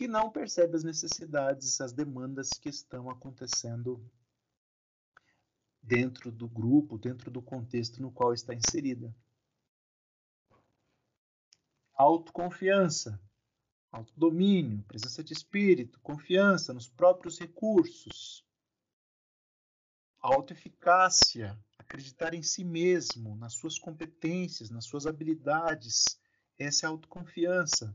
que 0.00 0.08
não 0.08 0.30
percebe 0.30 0.74
as 0.74 0.82
necessidades, 0.82 1.78
as 1.78 1.92
demandas 1.92 2.52
que 2.52 2.70
estão 2.70 3.10
acontecendo 3.10 4.02
dentro 5.82 6.32
do 6.32 6.48
grupo, 6.48 6.96
dentro 6.96 7.30
do 7.30 7.42
contexto 7.42 8.00
no 8.00 8.10
qual 8.10 8.32
está 8.32 8.54
inserida. 8.54 9.14
Autoconfiança, 11.92 13.20
autodomínio, 13.92 14.82
presença 14.84 15.22
de 15.22 15.34
espírito, 15.34 16.00
confiança 16.00 16.72
nos 16.72 16.88
próprios 16.88 17.38
recursos, 17.38 18.42
autoeficácia, 20.18 21.62
acreditar 21.76 22.32
em 22.32 22.42
si 22.42 22.64
mesmo, 22.64 23.36
nas 23.36 23.52
suas 23.52 23.78
competências, 23.78 24.70
nas 24.70 24.86
suas 24.86 25.04
habilidades. 25.06 26.18
Essa 26.58 26.86
é 26.86 26.88
a 26.88 26.90
autoconfiança. 26.90 27.94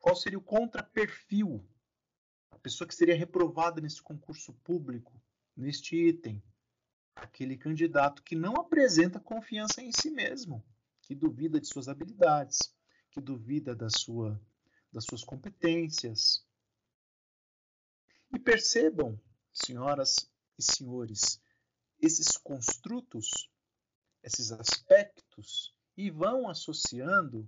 Qual 0.00 0.16
seria 0.16 0.38
o 0.38 0.42
contraperfil? 0.42 1.62
A 2.50 2.58
pessoa 2.58 2.88
que 2.88 2.94
seria 2.94 3.14
reprovada 3.14 3.80
nesse 3.80 4.02
concurso 4.02 4.54
público, 4.64 5.12
neste 5.54 5.94
item. 5.94 6.42
Aquele 7.14 7.56
candidato 7.56 8.22
que 8.22 8.34
não 8.34 8.54
apresenta 8.54 9.20
confiança 9.20 9.82
em 9.82 9.92
si 9.92 10.10
mesmo, 10.10 10.64
que 11.02 11.14
duvida 11.14 11.60
de 11.60 11.68
suas 11.68 11.86
habilidades, 11.86 12.58
que 13.10 13.20
duvida 13.20 13.76
da 13.76 13.90
sua, 13.90 14.40
das 14.90 15.04
suas 15.04 15.22
competências. 15.22 16.46
E 18.32 18.38
percebam, 18.38 19.20
senhoras 19.52 20.30
e 20.58 20.62
senhores, 20.62 21.42
esses 22.00 22.38
construtos, 22.38 23.50
esses 24.22 24.50
aspectos, 24.50 25.74
e 25.94 26.10
vão 26.10 26.48
associando 26.48 27.46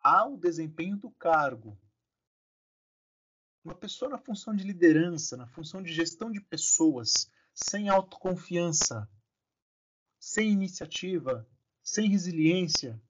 ao 0.00 0.36
desempenho 0.36 0.96
do 0.96 1.10
cargo, 1.10 1.78
uma 3.64 3.74
pessoa 3.74 4.10
na 4.10 4.18
função 4.18 4.54
de 4.54 4.62
liderança, 4.62 5.36
na 5.36 5.46
função 5.46 5.82
de 5.82 5.92
gestão 5.92 6.30
de 6.30 6.40
pessoas, 6.40 7.30
sem 7.54 7.88
autoconfiança, 7.88 9.08
sem 10.20 10.52
iniciativa, 10.52 11.48
sem 11.82 12.08
resiliência, 12.08 13.00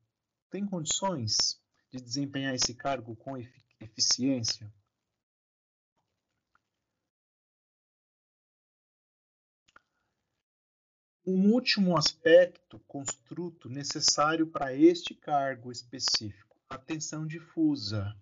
tem 0.50 0.64
condições 0.64 1.61
de 1.90 2.00
desempenhar 2.00 2.55
esse 2.55 2.72
cargo 2.72 3.16
com 3.16 3.36
eficiência? 3.80 4.72
Um 11.26 11.52
último 11.52 11.96
aspecto, 11.96 12.78
construto, 12.80 13.68
necessário 13.68 14.46
para 14.46 14.74
este 14.74 15.14
cargo 15.14 15.72
específico: 15.72 16.61
atenção 16.68 17.26
difusa 17.26 18.14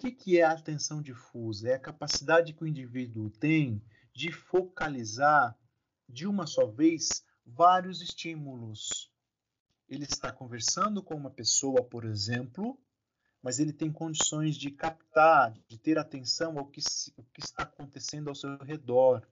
que, 0.00 0.10
que 0.10 0.38
é 0.38 0.44
a 0.44 0.52
atenção 0.52 1.02
difusa? 1.02 1.68
É 1.68 1.74
a 1.74 1.78
capacidade 1.78 2.54
que 2.54 2.64
o 2.64 2.66
indivíduo 2.66 3.28
tem 3.28 3.82
de 4.14 4.32
focalizar 4.32 5.54
de 6.08 6.26
uma 6.26 6.46
só 6.46 6.66
vez 6.66 7.22
vários 7.44 8.00
estímulos. 8.00 9.12
Ele 9.86 10.04
está 10.04 10.32
conversando 10.32 11.02
com 11.02 11.14
uma 11.14 11.30
pessoa, 11.30 11.84
por 11.84 12.06
exemplo, 12.06 12.80
mas 13.42 13.58
ele 13.58 13.74
tem 13.74 13.92
condições 13.92 14.56
de 14.56 14.70
captar, 14.70 15.52
de 15.68 15.76
ter 15.76 15.98
atenção 15.98 16.58
ao 16.58 16.66
que, 16.66 16.80
que 16.80 17.40
está 17.44 17.64
acontecendo 17.64 18.28
ao 18.28 18.34
seu 18.34 18.56
redor. 18.56 19.28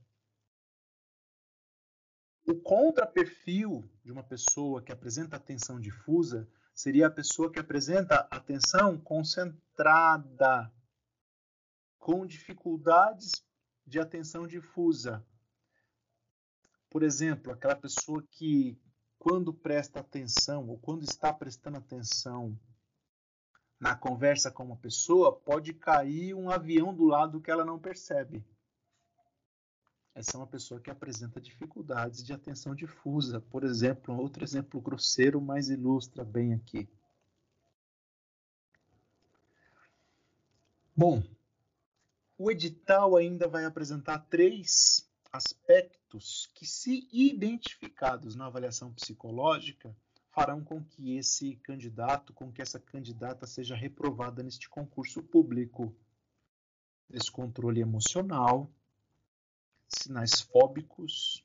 O 2.45 2.55
contraperfil 2.55 3.91
de 4.05 4.13
uma 4.13 4.23
pessoa 4.23 4.83
que 4.83 4.93
apresenta 4.93 5.37
atenção 5.37 5.81
difusa 5.81 6.47
seria 6.79 7.09
a 7.09 7.11
pessoa 7.11 7.51
que 7.51 7.59
apresenta 7.59 8.29
atenção 8.31 8.97
concentrada, 8.97 10.73
com 11.99 12.25
dificuldades 12.25 13.33
de 13.85 13.99
atenção 13.99 14.47
difusa. 14.47 15.27
Por 16.89 17.03
exemplo, 17.03 17.53
aquela 17.53 17.75
pessoa 17.75 18.23
que, 18.31 18.81
quando 19.19 19.53
presta 19.53 19.99
atenção 19.99 20.69
ou 20.69 20.79
quando 20.79 21.03
está 21.03 21.35
prestando 21.35 21.79
atenção 21.79 22.57
na 23.81 23.97
conversa 23.97 24.49
com 24.49 24.63
uma 24.63 24.77
pessoa, 24.77 25.35
pode 25.37 25.75
cair 25.75 26.33
um 26.33 26.49
avião 26.49 26.95
do 26.95 27.07
lado 27.07 27.41
que 27.41 27.51
ela 27.51 27.65
não 27.65 27.81
percebe. 27.81 28.47
Essa 30.19 30.37
é 30.37 30.41
uma 30.41 30.49
pessoa 30.49 30.81
que 30.81 30.91
apresenta 30.91 31.41
dificuldades 31.41 32.25
de 32.25 32.33
atenção 32.33 32.75
difusa. 32.75 33.41
Por 33.41 33.63
exemplo, 33.63 34.19
outro 34.19 34.43
exemplo 34.43 34.81
grosseiro, 34.81 35.41
mas 35.41 35.69
ilustra 35.71 36.25
bem 36.25 36.55
aqui. 36.55 36.89
Bom, 40.97 41.23
o 42.37 42.51
edital 42.51 43.15
ainda 43.15 43.47
vai 43.47 43.65
apresentar 43.65 44.19
três 44.29 45.09
aspectos 45.31 46.51
que, 46.53 46.67
se 46.67 47.09
identificados 47.13 48.35
na 48.35 48.47
avaliação 48.47 48.93
psicológica, 48.93 49.97
farão 50.33 50.65
com 50.65 50.83
que 50.83 51.17
esse 51.17 51.55
candidato, 51.59 52.33
com 52.33 52.51
que 52.51 52.61
essa 52.61 52.81
candidata 52.81 53.47
seja 53.47 53.77
reprovada 53.77 54.43
neste 54.43 54.69
concurso 54.69 55.23
público. 55.23 55.95
Descontrole 57.09 57.81
emocional, 57.81 58.69
sinais 59.89 60.41
fóbicos, 60.41 61.45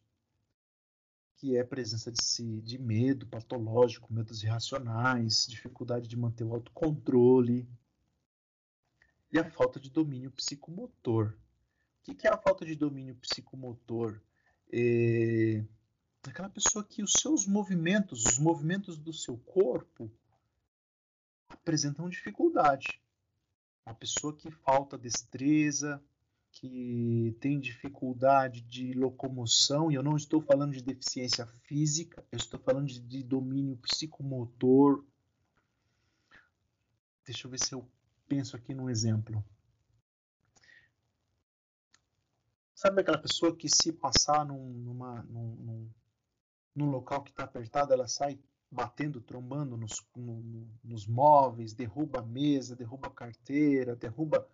que 1.36 1.58
é 1.58 1.62
a 1.62 1.66
presença 1.66 2.12
de, 2.12 2.24
si, 2.24 2.62
de 2.62 2.78
medo 2.78 3.28
patológico, 3.28 4.14
medos 4.14 4.44
irracionais, 4.44 5.46
dificuldade 5.48 6.08
de 6.08 6.18
manter 6.18 6.44
o 6.44 6.54
autocontrole 6.54 7.68
e 9.32 9.40
a 9.40 9.50
falta 9.50 9.80
de 9.80 9.90
domínio 9.90 10.32
psicomotor. 10.32 11.34
O 12.08 12.16
que 12.16 12.28
é 12.28 12.32
a 12.32 12.38
falta 12.38 12.66
de 12.66 12.76
domínio 12.76 13.16
psicomotor? 13.16 14.22
É 14.72 15.64
aquela 16.30 16.50
pessoa 16.50 16.84
que 16.84 17.04
os 17.04 17.14
seus 17.20 17.46
movimentos, 17.46 18.26
os 18.26 18.40
movimentos 18.40 18.98
do 18.98 19.12
seu 19.12 19.38
corpo, 19.38 20.10
apresentam 21.50 22.10
dificuldade. 22.10 23.02
Uma 23.86 23.96
pessoa 23.96 24.36
que 24.36 24.50
falta 24.50 24.98
destreza, 24.98 26.02
que 26.54 27.36
tem 27.40 27.60
dificuldade 27.60 28.62
de 28.62 28.94
locomoção, 28.94 29.92
e 29.92 29.96
eu 29.96 30.04
não 30.04 30.16
estou 30.16 30.40
falando 30.40 30.72
de 30.72 30.84
deficiência 30.84 31.48
física, 31.64 32.24
eu 32.32 32.38
estou 32.38 32.60
falando 32.60 32.88
de, 32.88 33.24
domínio 33.24 33.76
psicomotor. 33.78 35.04
Deixa 37.26 37.48
eu 37.48 37.52
ver 37.52 37.60
se 37.60 37.74
eu 37.74 37.90
penso 38.28 38.56
aqui 38.56 38.74
num 38.74 38.88
exemplo. 38.88 39.44
Sabe 42.76 43.02
aquela 43.02 43.18
pessoa 43.18 43.56
que 43.56 43.68
se 43.68 43.92
passar 43.92 44.46
num, 44.46 44.74
numa, 44.74 45.24
num, 45.24 45.56
num, 45.56 45.90
num 46.76 46.90
local 46.92 47.24
que 47.24 47.32
está 47.32 47.46
apertado, 47.46 47.94
ela 47.94 48.08
sai 48.08 48.40
batendo, 48.70 49.22
trombando 49.22 49.76
nos, 49.76 50.06
no, 50.16 50.68
nos 50.84 51.08
móveis, 51.08 51.74
derruba 51.74 52.20
a 52.20 52.26
mesa, 52.26 52.76
derruba 52.76 53.08
a 53.08 53.12
carteira, 53.12 53.96
derruba 53.96 54.48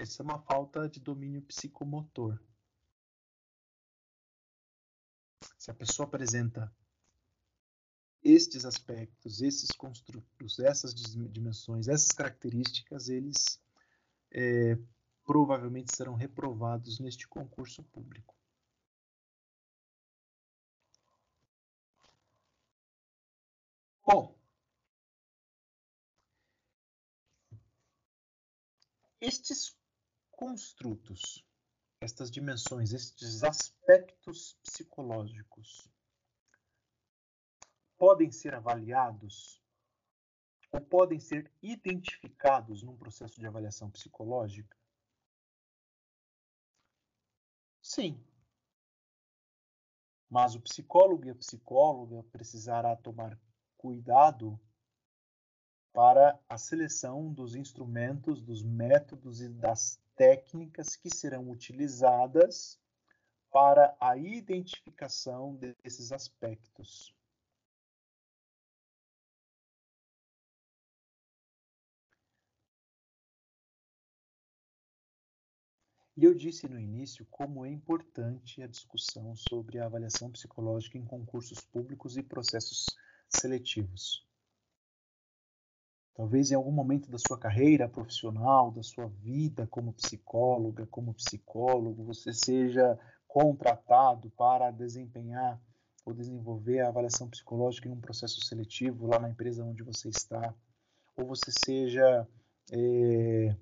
Essa 0.00 0.22
é 0.22 0.24
uma 0.24 0.38
falta 0.38 0.88
de 0.88 0.98
domínio 0.98 1.42
psicomotor. 1.42 2.40
Se 5.58 5.70
a 5.70 5.74
pessoa 5.74 6.06
apresenta 6.08 6.74
estes 8.22 8.64
aspectos, 8.64 9.42
esses 9.42 9.72
construtos, 9.72 10.58
essas 10.58 10.94
dimensões, 10.94 11.86
essas 11.86 12.12
características, 12.12 13.10
eles 13.10 13.62
é, 14.30 14.78
provavelmente 15.22 15.94
serão 15.94 16.14
reprovados 16.14 16.98
neste 16.98 17.28
concurso 17.28 17.82
público. 17.82 18.34
Bom, 24.02 24.34
estes 29.20 29.78
construtos, 30.40 31.44
estas 32.00 32.30
dimensões, 32.30 32.94
estes 32.94 33.44
aspectos 33.44 34.58
psicológicos, 34.62 35.86
podem 37.98 38.32
ser 38.32 38.54
avaliados 38.54 39.62
ou 40.72 40.80
podem 40.80 41.20
ser 41.20 41.52
identificados 41.60 42.82
num 42.82 42.96
processo 42.96 43.38
de 43.38 43.46
avaliação 43.46 43.90
psicológica? 43.90 44.74
Sim. 47.82 48.18
Mas 50.26 50.54
o 50.54 50.60
psicólogo 50.62 51.26
e 51.26 51.30
a 51.30 51.34
psicóloga 51.34 52.22
precisará 52.32 52.96
tomar 52.96 53.38
cuidado 53.76 54.58
para 55.92 56.40
a 56.48 56.56
seleção 56.56 57.30
dos 57.30 57.54
instrumentos, 57.54 58.40
dos 58.40 58.62
métodos 58.62 59.42
e 59.42 59.48
das 59.50 60.00
técnicas 60.20 60.96
que 60.96 61.08
serão 61.08 61.50
utilizadas 61.50 62.78
para 63.50 63.96
a 63.98 64.18
identificação 64.18 65.56
desses 65.56 66.12
aspectos. 66.12 67.14
E 76.14 76.24
eu 76.24 76.34
disse 76.34 76.68
no 76.68 76.78
início 76.78 77.26
como 77.30 77.64
é 77.64 77.70
importante 77.70 78.62
a 78.62 78.66
discussão 78.66 79.34
sobre 79.34 79.78
a 79.78 79.86
avaliação 79.86 80.30
psicológica 80.30 80.98
em 80.98 81.04
concursos 81.06 81.64
públicos 81.64 82.18
e 82.18 82.22
processos 82.22 82.94
seletivos. 83.26 84.29
Talvez 86.20 86.50
em 86.50 86.54
algum 86.54 86.70
momento 86.70 87.10
da 87.10 87.16
sua 87.16 87.38
carreira 87.38 87.88
profissional, 87.88 88.70
da 88.70 88.82
sua 88.82 89.06
vida 89.06 89.66
como 89.66 89.94
psicóloga, 89.94 90.86
como 90.88 91.14
psicólogo, 91.14 92.04
você 92.04 92.30
seja 92.30 92.98
contratado 93.26 94.28
para 94.32 94.70
desempenhar 94.70 95.58
ou 96.04 96.12
desenvolver 96.12 96.80
a 96.80 96.88
avaliação 96.88 97.26
psicológica 97.26 97.88
em 97.88 97.92
um 97.92 98.00
processo 98.02 98.38
seletivo 98.44 99.06
lá 99.06 99.18
na 99.18 99.30
empresa 99.30 99.64
onde 99.64 99.82
você 99.82 100.10
está, 100.10 100.54
ou 101.16 101.24
você 101.24 101.50
seja 101.50 102.28
é, 102.70 103.56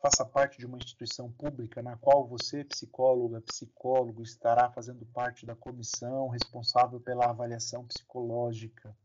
faça 0.00 0.24
parte 0.24 0.56
de 0.56 0.64
uma 0.64 0.78
instituição 0.78 1.30
pública 1.30 1.82
na 1.82 1.94
qual 1.98 2.26
você, 2.26 2.64
psicóloga, 2.64 3.42
psicólogo, 3.42 4.22
estará 4.22 4.72
fazendo 4.72 5.04
parte 5.04 5.44
da 5.44 5.54
comissão 5.54 6.28
responsável 6.28 6.98
pela 6.98 7.26
avaliação 7.26 7.84
psicológica. 7.84 8.96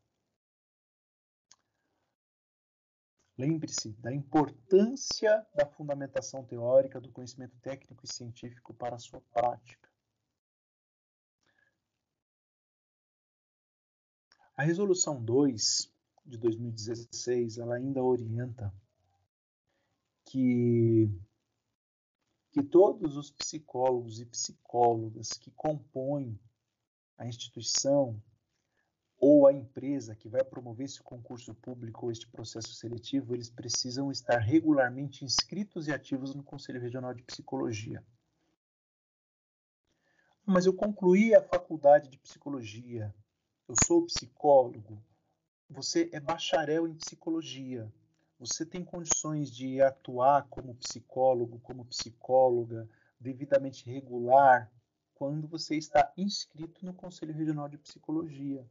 Lembre-se 3.37 3.93
da 3.93 4.13
importância 4.13 5.45
da 5.55 5.65
fundamentação 5.65 6.43
teórica 6.43 6.99
do 6.99 7.11
conhecimento 7.11 7.57
técnico 7.59 8.05
e 8.05 8.13
científico 8.13 8.73
para 8.73 8.95
a 8.95 8.99
sua 8.99 9.21
prática. 9.33 9.89
A 14.55 14.63
resolução 14.63 15.23
2 15.23 15.91
de 16.25 16.37
2016, 16.37 17.57
ela 17.57 17.75
ainda 17.75 18.03
orienta 18.03 18.71
que, 20.25 21.09
que 22.51 22.61
todos 22.61 23.17
os 23.17 23.31
psicólogos 23.31 24.19
e 24.19 24.25
psicólogas 24.25 25.29
que 25.29 25.49
compõem 25.51 26.39
a 27.17 27.25
instituição 27.25 28.21
ou 29.23 29.45
a 29.45 29.53
empresa 29.53 30.15
que 30.15 30.27
vai 30.27 30.43
promover 30.43 30.85
esse 30.85 30.99
concurso 30.99 31.53
público 31.53 32.07
ou 32.07 32.11
este 32.11 32.27
processo 32.27 32.73
seletivo, 32.73 33.35
eles 33.35 33.51
precisam 33.51 34.11
estar 34.11 34.39
regularmente 34.39 35.23
inscritos 35.23 35.87
e 35.87 35.93
ativos 35.93 36.33
no 36.33 36.41
Conselho 36.41 36.81
Regional 36.81 37.13
de 37.13 37.21
Psicologia. 37.21 38.03
Mas 40.43 40.65
eu 40.65 40.73
concluí 40.73 41.35
a 41.35 41.43
faculdade 41.43 42.09
de 42.09 42.17
psicologia, 42.17 43.13
eu 43.67 43.75
sou 43.85 44.07
psicólogo, 44.07 44.99
você 45.69 46.09
é 46.11 46.19
bacharel 46.19 46.87
em 46.87 46.95
psicologia, 46.95 47.93
você 48.39 48.65
tem 48.65 48.83
condições 48.83 49.51
de 49.51 49.79
atuar 49.83 50.47
como 50.49 50.73
psicólogo, 50.73 51.59
como 51.59 51.85
psicóloga, 51.85 52.89
devidamente 53.19 53.87
regular, 53.87 54.71
quando 55.13 55.47
você 55.47 55.75
está 55.75 56.11
inscrito 56.17 56.83
no 56.83 56.91
Conselho 56.91 57.35
Regional 57.35 57.69
de 57.69 57.77
Psicologia. 57.77 58.65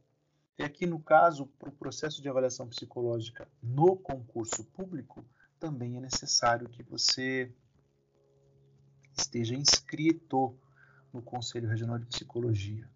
E 0.57 0.63
aqui, 0.63 0.85
no 0.85 0.99
caso, 0.99 1.47
para 1.59 1.69
o 1.69 1.75
processo 1.75 2.21
de 2.21 2.29
avaliação 2.29 2.67
psicológica 2.67 3.47
no 3.61 3.95
concurso 3.95 4.63
público, 4.65 5.25
também 5.59 5.97
é 5.97 5.99
necessário 5.99 6.69
que 6.69 6.83
você 6.83 7.51
esteja 9.17 9.55
inscrito 9.55 10.57
no 11.13 11.21
Conselho 11.21 11.69
Regional 11.69 11.99
de 11.99 12.05
Psicologia. 12.05 12.89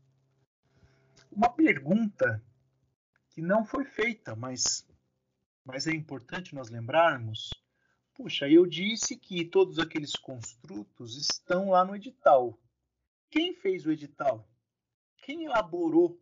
Uma 1.32 1.50
pergunta 1.50 2.42
que 3.30 3.42
não 3.42 3.66
foi 3.66 3.84
feita, 3.84 4.36
mas 4.36 4.86
mas 5.66 5.88
é 5.88 5.92
importante 5.92 6.54
nós 6.54 6.70
lembrarmos, 6.70 7.50
puxa, 8.14 8.48
eu 8.48 8.68
disse 8.68 9.18
que 9.18 9.44
todos 9.44 9.80
aqueles 9.80 10.16
construtos 10.16 11.18
estão 11.18 11.72
lá 11.72 11.84
no 11.84 11.96
edital. 11.96 12.58
Quem 13.32 13.52
fez 13.56 13.84
o 13.84 13.92
edital? 13.92 14.48
Quem 15.18 15.46
elaborou? 15.46 16.22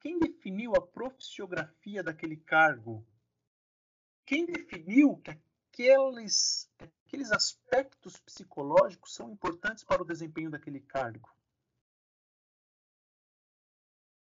Quem 0.00 0.18
definiu 0.18 0.74
a 0.74 0.80
profissiografia 0.80 2.02
daquele 2.02 2.36
cargo? 2.36 3.04
Quem 4.24 4.46
definiu 4.46 5.16
que 5.16 5.30
aqueles, 5.30 6.70
aqueles 6.78 7.32
aspectos 7.32 8.16
psicológicos 8.18 9.14
são 9.14 9.30
importantes 9.30 9.82
para 9.82 10.02
o 10.02 10.06
desempenho 10.06 10.50
daquele 10.50 10.80
cargo? 10.80 11.28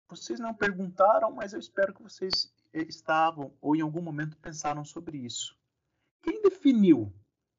Vocês 0.08 0.38
não 0.38 0.54
perguntaram, 0.54 1.32
mas 1.32 1.52
eu 1.52 1.58
espero 1.58 1.94
que 1.94 2.02
vocês 2.02 2.52
estavam 2.72 3.56
ou 3.60 3.74
em 3.74 3.80
algum 3.80 4.02
momento 4.02 4.36
pensaram 4.36 4.84
sobre 4.84 5.18
isso. 5.18 5.58
Quem 6.22 6.42
definiu 6.42 7.12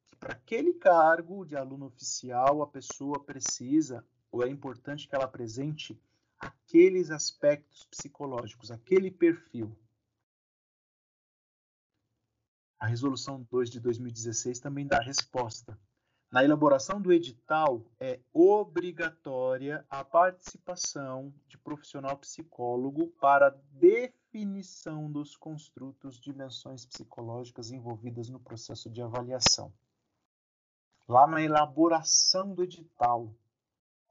que 0.06 0.16
para 0.16 0.32
aquele 0.32 0.74
cargo 0.74 1.44
de 1.44 1.56
aluno 1.56 1.86
oficial 1.86 2.62
a 2.62 2.66
pessoa 2.66 3.22
precisa 3.22 4.06
ou 4.30 4.44
é 4.44 4.48
importante 4.48 5.08
que 5.08 5.14
ela 5.14 5.24
apresente 5.24 6.00
aqueles 6.38 7.10
aspectos 7.10 7.84
psicológicos, 7.84 8.70
aquele 8.70 9.10
perfil? 9.10 9.76
A 12.78 12.86
resolução 12.86 13.42
2 13.50 13.70
de 13.70 13.80
2016 13.80 14.60
também 14.60 14.86
dá 14.86 15.00
resposta. 15.00 15.78
Na 16.30 16.44
elaboração 16.44 17.00
do 17.00 17.12
edital, 17.12 17.82
é 17.98 18.20
obrigatória 18.32 19.86
a 19.88 20.04
participação 20.04 21.32
de 21.46 21.56
profissional 21.56 22.18
psicólogo 22.18 23.06
para 23.20 23.56
definição 23.72 25.10
dos 25.10 25.36
construtos, 25.36 26.20
dimensões 26.20 26.84
psicológicas 26.84 27.70
envolvidas 27.70 28.28
no 28.28 28.40
processo 28.40 28.90
de 28.90 29.00
avaliação. 29.00 29.72
Lá 31.08 31.26
na 31.26 31.40
elaboração 31.40 32.52
do 32.52 32.64
edital, 32.64 33.32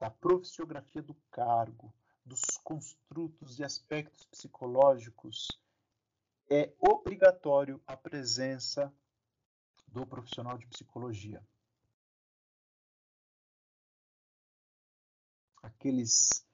da 0.00 0.10
profissiografia 0.10 1.02
do 1.02 1.14
cargo, 1.30 1.94
dos 2.26 2.42
construtos 2.62 3.58
e 3.58 3.64
aspectos 3.64 4.26
psicológicos, 4.26 5.48
é 6.50 6.74
obrigatório 6.78 7.80
a 7.86 7.96
presença 7.96 8.92
do 9.88 10.06
profissional 10.06 10.58
de 10.58 10.66
psicologia. 10.66 11.42
aqueles 15.66 16.44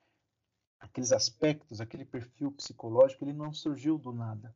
aqueles 0.80 1.12
aspectos, 1.12 1.80
aquele 1.80 2.04
perfil 2.04 2.50
psicológico, 2.52 3.24
ele 3.24 3.32
não 3.32 3.52
surgiu 3.52 3.96
do 3.96 4.12
nada. 4.12 4.54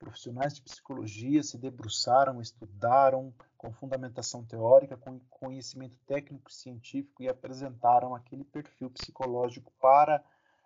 Profissionais 0.00 0.54
de 0.54 0.62
psicologia 0.62 1.42
se 1.42 1.58
debruçaram, 1.58 2.40
estudaram 2.40 3.34
com 3.58 3.70
fundamentação 3.70 4.42
teórica, 4.42 4.96
com 4.96 5.20
conhecimento 5.28 5.94
técnico 6.06 6.50
e 6.50 6.54
científico 6.54 7.22
e 7.22 7.28
apresentaram 7.28 8.14
aquele 8.14 8.42
perfil 8.42 8.90
psicológico 8.90 9.70
para 9.78 10.24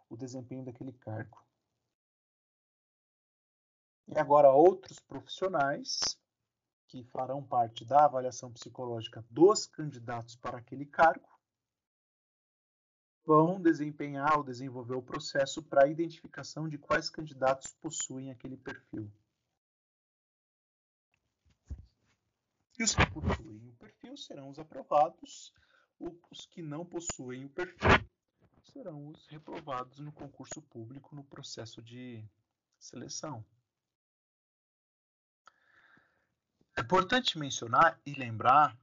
o 0.09 0.17
desempenho 0.17 0.65
daquele 0.65 0.93
cargo. 0.93 1.45
E 4.07 4.17
agora 4.17 4.53
outros 4.53 5.01
profissionais 5.01 6.17
que 6.87 7.03
farão 7.03 7.43
parte 7.43 7.85
da 7.85 8.05
avaliação 8.05 8.53
psicológica 8.53 9.27
dos 9.29 9.67
candidatos 9.67 10.37
para 10.37 10.59
aquele 10.59 10.87
cargo 10.87 11.29
vão 13.27 13.61
desempenhar 13.61 14.37
ou 14.37 14.45
desenvolver 14.45 14.95
o 14.95 15.03
processo 15.03 15.61
para 15.61 15.87
a 15.87 15.89
identificação 15.89 16.69
de 16.69 16.79
quais 16.79 17.11
candidatos 17.11 17.73
possuem 17.81 18.31
aquele 18.31 18.57
perfil. 18.57 19.11
E 22.79 22.83
os 22.83 22.95
que 22.95 23.07
possuem 23.07 23.69
o 23.69 23.73
perfil 23.77 24.17
serão 24.17 24.49
os 24.49 24.59
aprovados, 24.59 25.53
os 25.99 26.47
que 26.47 26.61
não 26.61 26.85
possuem 26.85 27.45
o 27.45 27.49
perfil 27.49 28.05
serão 28.73 29.09
os 29.09 29.27
reprovados 29.29 30.01
no 30.01 30.13
concurso 30.13 30.61
público 30.63 31.15
no 31.15 31.23
processo 31.23 31.81
de 31.81 32.25
seleção. 32.79 33.45
É 36.77 36.81
importante 36.81 37.39
mencionar 37.39 38.01
e 38.05 38.13
lembrar, 38.15 38.77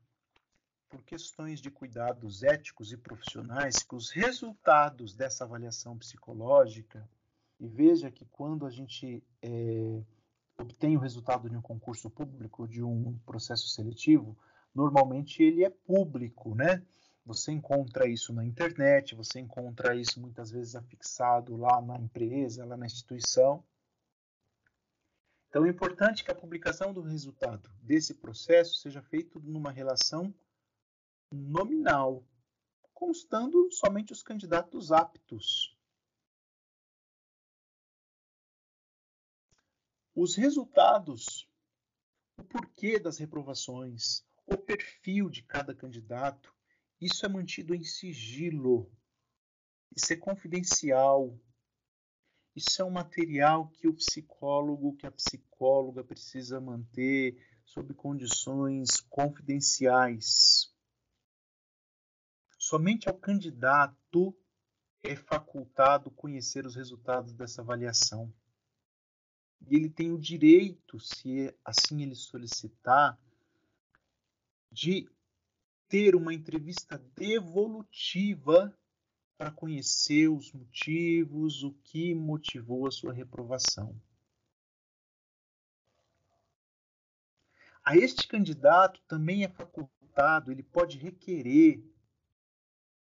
por 0.87 1.03
questões 1.03 1.61
de 1.61 1.69
cuidados 1.69 2.43
éticos 2.43 2.91
e 2.91 2.97
profissionais, 2.97 3.83
que 3.83 3.95
os 3.95 4.09
resultados 4.11 5.13
dessa 5.13 5.43
avaliação 5.43 5.97
psicológica, 5.97 7.09
e 7.59 7.67
veja 7.67 8.09
que 8.09 8.25
quando 8.25 8.65
a 8.65 8.69
gente 8.69 9.23
é, 9.41 10.03
obtém 10.57 10.95
o 10.95 10.99
resultado 10.99 11.49
de 11.49 11.57
um 11.57 11.61
concurso 11.61 12.09
público, 12.09 12.67
de 12.67 12.83
um 12.83 13.17
processo 13.25 13.67
seletivo, 13.67 14.37
normalmente 14.73 15.41
ele 15.41 15.63
é 15.63 15.69
público, 15.69 16.55
né? 16.55 16.85
Você 17.25 17.51
encontra 17.51 18.07
isso 18.07 18.33
na 18.33 18.43
internet, 18.43 19.15
você 19.15 19.39
encontra 19.39 19.95
isso 19.95 20.19
muitas 20.19 20.51
vezes 20.51 20.75
afixado 20.75 21.55
lá 21.55 21.81
na 21.81 21.97
empresa, 21.97 22.65
lá 22.65 22.75
na 22.75 22.85
instituição. 22.85 23.63
Então 25.49 25.65
é 25.65 25.69
importante 25.69 26.23
que 26.23 26.31
a 26.31 26.35
publicação 26.35 26.93
do 26.93 27.01
resultado 27.01 27.69
desse 27.81 28.15
processo 28.15 28.77
seja 28.77 29.01
feita 29.01 29.39
numa 29.39 29.71
relação 29.71 30.33
nominal, 31.31 32.23
constando 32.93 33.69
somente 33.71 34.13
os 34.13 34.23
candidatos 34.23 34.91
aptos. 34.91 35.77
Os 40.13 40.35
resultados, 40.35 41.49
o 42.37 42.43
porquê 42.43 42.99
das 42.99 43.17
reprovações, 43.17 44.25
o 44.45 44.57
perfil 44.57 45.29
de 45.29 45.43
cada 45.43 45.73
candidato, 45.73 46.53
isso 46.99 47.25
é 47.25 47.29
mantido 47.29 47.73
em 47.73 47.83
sigilo. 47.83 48.91
Isso 49.95 50.11
é 50.13 50.15
confidencial. 50.17 51.39
Isso 52.55 52.81
é 52.81 52.85
um 52.85 52.91
material 52.91 53.69
que 53.69 53.87
o 53.87 53.93
psicólogo, 53.93 54.95
que 54.97 55.07
a 55.07 55.11
psicóloga 55.11 56.03
precisa 56.03 56.59
manter 56.59 57.41
sob 57.65 57.93
condições 57.93 58.99
confidenciais. 59.09 60.73
Somente 62.57 63.07
ao 63.07 63.17
candidato 63.17 64.37
é 65.01 65.15
facultado 65.15 66.11
conhecer 66.11 66.65
os 66.65 66.75
resultados 66.75 67.33
dessa 67.33 67.61
avaliação. 67.61 68.31
E 69.67 69.75
ele 69.75 69.89
tem 69.89 70.11
o 70.11 70.19
direito, 70.19 70.99
se 70.99 71.53
assim 71.63 72.01
ele 72.01 72.15
solicitar, 72.15 73.19
de 74.71 75.09
ter 75.87 76.15
uma 76.15 76.33
entrevista 76.33 76.97
devolutiva 77.15 78.73
para 79.37 79.51
conhecer 79.51 80.29
os 80.29 80.51
motivos, 80.51 81.63
o 81.63 81.73
que 81.83 82.13
motivou 82.13 82.87
a 82.87 82.91
sua 82.91 83.11
reprovação. 83.11 83.99
A 87.83 87.97
este 87.97 88.27
candidato 88.27 89.01
também 89.07 89.43
é 89.43 89.49
facultado, 89.49 90.51
ele 90.51 90.61
pode 90.61 90.97
requerer, 90.97 91.83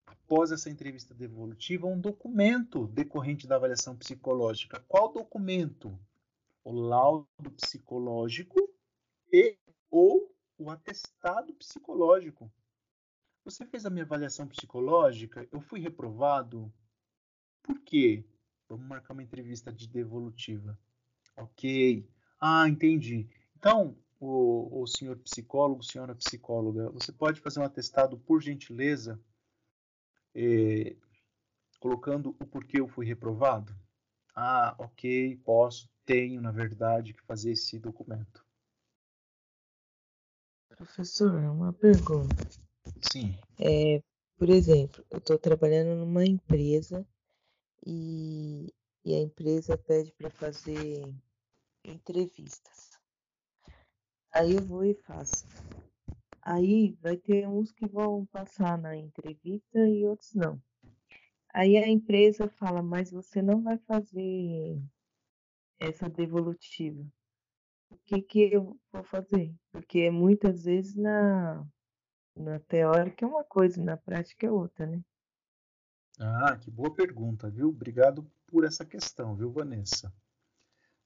após 0.07 0.51
essa 0.51 0.71
entrevista 0.71 1.15
devolutiva, 1.15 1.87
um 1.87 2.01
documento 2.01 2.87
decorrente 2.87 3.47
da 3.47 3.57
avaliação 3.57 3.95
psicológica. 3.95 4.81
Qual 4.89 5.13
documento? 5.13 5.99
O 6.65 6.73
laudo 6.73 7.51
psicológico 7.57 8.57
e 9.33 9.59
ou 9.91 10.35
o 10.59 10.71
atestado 10.71 11.53
psicológico. 11.55 12.51
Você 13.45 13.67
fez 13.67 13.85
a 13.85 13.91
minha 13.91 14.05
avaliação 14.05 14.47
psicológica, 14.47 15.49
eu 15.51 15.61
fui 15.61 15.81
reprovado. 15.81 16.73
Por 17.63 17.81
quê? 17.81 18.25
Vamos 18.69 18.87
marcar 18.87 19.13
uma 19.13 19.23
entrevista 19.23 19.73
de 19.73 19.89
devolutiva. 19.89 20.79
Ok. 21.37 22.09
Ah, 22.41 22.69
entendi. 22.69 23.29
Então, 23.57 23.97
o, 24.21 24.83
o 24.83 24.87
senhor 24.87 25.19
psicólogo, 25.19 25.83
senhora 25.83 26.15
psicóloga, 26.15 26.91
você 26.91 27.13
pode 27.13 27.41
fazer 27.41 27.61
um 27.61 27.65
atestado, 27.65 28.19
por 28.19 28.41
gentileza, 28.41 29.21
eh, 30.35 30.97
colocando 31.81 32.31
o 32.41 32.47
porquê 32.47 32.81
eu 32.81 32.89
fui 32.89 33.05
reprovado? 33.05 33.75
Ah, 34.35 34.75
ok, 34.79 35.37
posso, 35.45 35.91
tenho, 36.05 36.41
na 36.41 36.51
verdade, 36.51 37.13
que 37.15 37.23
fazer 37.23 37.53
esse 37.53 37.79
documento. 37.79 38.45
Professor, 40.77 41.35
uma 41.35 41.73
pergunta. 41.73 42.49
Sim. 43.13 43.39
É, 43.59 44.03
por 44.37 44.51
exemplo, 44.51 45.05
eu 45.11 45.19
estou 45.19 45.39
trabalhando 45.39 45.97
numa 45.97 46.25
empresa 46.25 47.07
e, 47.87 48.73
e 49.05 49.15
a 49.15 49.21
empresa 49.21 49.79
pede 49.79 50.13
para 50.13 50.31
fazer 50.31 51.15
entrevistas. 51.85 52.99
Aí 54.33 54.55
eu 54.55 54.63
vou 54.63 54.85
e 54.85 54.95
faço. 54.95 55.47
Aí 56.41 56.97
vai 57.01 57.17
ter 57.17 57.47
uns 57.47 57.71
que 57.71 57.87
vão 57.87 58.27
passar 58.27 58.77
na 58.79 58.97
entrevista 58.97 59.79
e 59.79 60.05
outros 60.05 60.35
não. 60.35 60.61
Aí 61.55 61.77
a 61.77 61.87
empresa 61.87 62.49
fala, 62.49 62.83
mas 62.83 63.11
você 63.11 63.43
não 63.43 63.63
vai 63.63 63.79
fazer 63.79 64.83
essa 65.83 66.09
devolutiva. 66.09 67.03
O 67.91 67.99
que, 68.07 68.23
que 68.23 68.55
eu 68.55 68.79
vou 68.91 69.05
fazer? 69.05 69.55
Porque 69.71 70.11
muitas 70.11 70.65
vezes 70.65 70.95
na, 70.95 71.67
na 72.35 72.59
teórica 72.61 73.25
é 73.25 73.29
uma 73.29 73.45
coisa, 73.45 73.83
na 73.83 73.97
prática 73.97 74.47
é 74.47 74.51
outra, 74.51 74.87
né? 74.87 75.03
Ah, 76.19 76.57
que 76.57 76.71
boa 76.71 76.95
pergunta, 76.95 77.51
viu? 77.51 77.69
Obrigado 77.69 78.31
por 78.47 78.65
essa 78.65 78.85
questão, 78.85 79.35
viu, 79.35 79.51
Vanessa? 79.51 80.13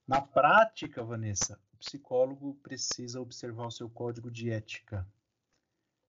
Na 0.07 0.21
prática, 0.21 1.03
Vanessa, 1.03 1.59
o 1.73 1.79
psicólogo 1.79 2.55
precisa 2.63 3.21
observar 3.21 3.67
o 3.67 3.71
seu 3.71 3.89
código 3.89 4.31
de 4.31 4.51
ética. 4.51 5.07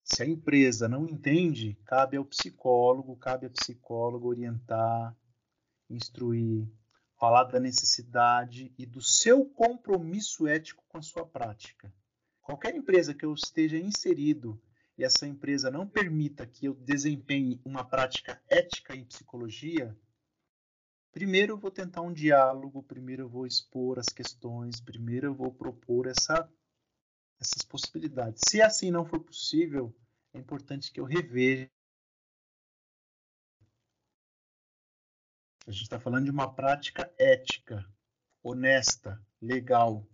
Se 0.04 0.24
a 0.24 0.26
empresa 0.26 0.88
não 0.88 1.06
entende, 1.08 1.76
cabe 1.86 2.18
ao 2.18 2.26
psicólogo, 2.26 3.16
cabe 3.18 3.46
à 3.46 3.50
psicóloga 3.50 4.28
orientar, 4.28 5.16
instruir, 5.90 6.68
falar 7.18 7.46
da 7.46 7.60
necessidade 7.60 8.74
e 8.78 8.86
do 8.86 9.02
seu 9.02 9.46
compromisso 9.46 10.48
ético 10.48 10.84
com 10.88 10.98
a 10.98 11.02
sua 11.02 11.26
prática. 11.26 11.92
Qualquer 12.42 12.76
empresa 12.76 13.14
que 13.14 13.26
eu 13.26 13.34
esteja 13.34 13.78
inserido 13.78 14.62
e 14.98 15.04
essa 15.04 15.28
empresa 15.28 15.70
não 15.70 15.88
permita 15.88 16.46
que 16.48 16.66
eu 16.66 16.74
desempenhe 16.76 17.60
uma 17.66 17.84
prática 17.84 18.42
ética 18.50 18.96
em 18.96 19.04
psicologia, 19.04 19.96
primeiro 21.12 21.54
eu 21.54 21.58
vou 21.58 21.72
tentar 21.72 22.02
um 22.02 22.14
diálogo, 22.14 22.82
primeiro 22.84 23.24
eu 23.24 23.30
vou 23.30 23.46
expor 23.46 24.00
as 24.00 24.08
questões, 24.08 24.80
primeiro 24.80 25.28
eu 25.28 25.34
vou 25.34 25.52
propor 25.52 26.08
essa, 26.08 26.50
essas 27.40 27.64
possibilidades. 27.64 28.42
Se 28.48 28.62
assim 28.62 28.90
não 28.92 29.06
for 29.06 29.20
possível, 29.20 29.94
é 30.34 30.40
importante 30.40 30.92
que 30.92 31.00
eu 31.00 31.06
reveja. 31.06 31.70
A 35.68 35.72
gente 35.72 35.84
está 35.84 36.00
falando 36.00 36.26
de 36.26 36.32
uma 36.32 36.52
prática 36.52 37.14
ética, 37.20 37.86
honesta, 38.42 39.22
legal. 39.42 40.08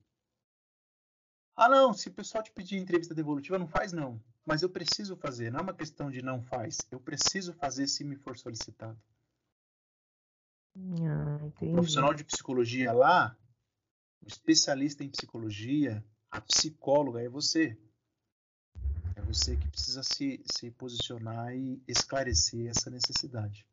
Ah, 1.55 1.69
não, 1.69 1.93
se 1.93 2.09
o 2.09 2.13
pessoal 2.13 2.43
te 2.43 2.51
pedir 2.51 2.77
entrevista 2.77 3.13
devolutiva, 3.13 3.59
não 3.59 3.67
faz, 3.67 3.93
não 3.93 4.19
mas 4.45 4.61
eu 4.61 4.69
preciso 4.69 5.15
fazer, 5.15 5.51
não 5.51 5.59
é 5.59 5.63
uma 5.63 5.73
questão 5.73 6.11
de 6.11 6.21
não 6.21 6.41
faz, 6.41 6.77
eu 6.91 6.99
preciso 6.99 7.53
fazer 7.53 7.87
se 7.87 8.03
me 8.03 8.15
for 8.15 8.37
solicitado. 8.37 8.99
Ah, 10.75 11.39
o 11.61 11.71
profissional 11.71 12.13
de 12.13 12.23
psicologia 12.23 12.91
lá, 12.91 13.37
o 14.21 14.27
especialista 14.27 15.03
em 15.03 15.09
psicologia, 15.09 16.03
a 16.29 16.41
psicóloga 16.41 17.21
é 17.21 17.29
você. 17.29 17.77
É 19.15 19.21
você 19.21 19.55
que 19.55 19.67
precisa 19.69 20.01
se, 20.03 20.43
se 20.51 20.71
posicionar 20.71 21.55
e 21.55 21.81
esclarecer 21.87 22.67
essa 22.67 22.89
necessidade. 22.89 23.65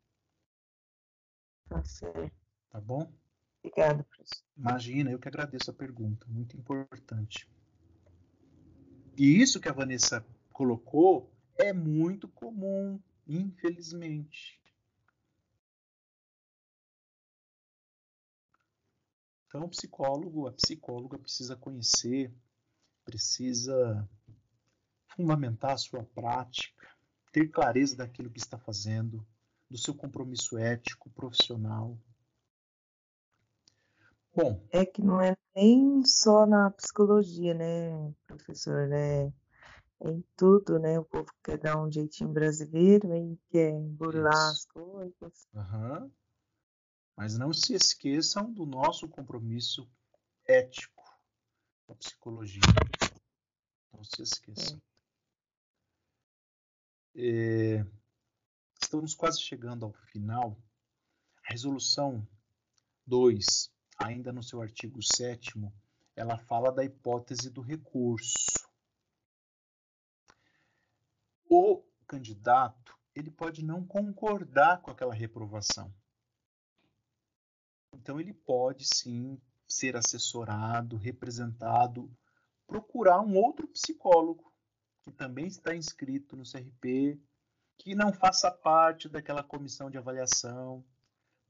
Tá 1.70 1.84
certo. 1.84 2.32
Tá 2.68 2.80
bom? 2.80 3.12
Obrigada, 3.62 4.02
professor. 4.02 4.44
Imagina, 4.56 5.12
eu 5.12 5.20
que 5.20 5.28
agradeço 5.28 5.70
a 5.70 5.74
pergunta, 5.74 6.26
muito 6.28 6.56
importante. 6.56 7.48
E 9.16 9.40
isso 9.40 9.60
que 9.60 9.68
a 9.68 9.72
Vanessa 9.72 10.26
colocou 10.52 11.32
é 11.56 11.72
muito 11.72 12.26
comum, 12.26 13.00
infelizmente. 13.24 14.60
Então, 19.46 19.64
o 19.64 19.68
psicólogo, 19.68 20.48
a 20.48 20.52
psicóloga 20.52 21.18
precisa 21.18 21.54
conhecer, 21.54 22.34
precisa 23.04 24.08
fundamentar 25.06 25.72
a 25.72 25.78
sua 25.78 26.02
prática, 26.02 26.88
ter 27.30 27.48
clareza 27.48 27.96
daquilo 27.96 28.30
que 28.30 28.38
está 28.40 28.58
fazendo, 28.58 29.24
do 29.70 29.78
seu 29.78 29.94
compromisso 29.94 30.58
ético, 30.58 31.08
profissional. 31.10 31.96
Bom. 34.34 34.64
É 34.70 34.84
que 34.84 35.00
não 35.00 35.20
é 35.20 35.36
nem 35.54 36.04
só 36.04 36.46
na 36.46 36.70
psicologia, 36.70 37.54
né, 37.54 38.12
professor? 38.26 38.88
Né? 38.88 39.32
É 40.00 40.10
em 40.10 40.24
tudo, 40.36 40.78
né? 40.78 40.98
O 40.98 41.04
povo 41.04 41.30
quer 41.44 41.58
dar 41.58 41.80
um 41.80 41.90
jeitinho 41.90 42.30
brasileiro 42.30 43.14
e 43.14 43.38
quer 43.50 43.78
burlar 43.78 44.32
Isso. 44.32 44.52
as 44.52 44.64
coisas. 44.66 45.48
Uhum. 45.52 46.10
Mas 47.16 47.36
não 47.36 47.52
se 47.52 47.74
esqueçam 47.74 48.50
do 48.50 48.64
nosso 48.64 49.06
compromisso 49.08 49.88
ético 50.46 51.04
com 51.86 51.92
a 51.92 51.96
psicologia. 51.96 52.62
Não 53.92 54.02
se 54.02 54.22
esqueçam. 54.22 54.78
É. 54.78 54.90
É, 57.22 57.86
estamos 58.82 59.14
quase 59.14 59.40
chegando 59.40 59.84
ao 59.84 59.92
final. 59.92 60.56
A 61.46 61.52
resolução 61.52 62.26
2, 63.06 63.72
ainda 63.98 64.32
no 64.32 64.42
seu 64.42 64.60
artigo 64.60 65.00
7, 65.02 65.52
ela 66.16 66.38
fala 66.38 66.72
da 66.72 66.84
hipótese 66.84 67.50
do 67.50 67.60
recurso. 67.60 68.68
O 71.48 71.82
candidato 72.06 72.98
ele 73.14 73.30
pode 73.30 73.64
não 73.64 73.84
concordar 73.84 74.80
com 74.80 74.90
aquela 74.90 75.14
reprovação. 75.14 75.92
Então 77.92 78.20
ele 78.20 78.32
pode 78.32 78.86
sim 78.86 79.40
ser 79.68 79.96
assessorado, 79.96 80.96
representado, 80.96 82.10
procurar 82.66 83.20
um 83.20 83.36
outro 83.36 83.66
psicólogo 83.68 84.52
que 85.02 85.10
também 85.10 85.46
está 85.46 85.74
inscrito 85.74 86.36
no 86.36 86.44
CRP, 86.44 87.20
que 87.80 87.94
não 87.94 88.12
faça 88.12 88.50
parte 88.50 89.08
daquela 89.08 89.42
comissão 89.42 89.90
de 89.90 89.96
avaliação, 89.96 90.84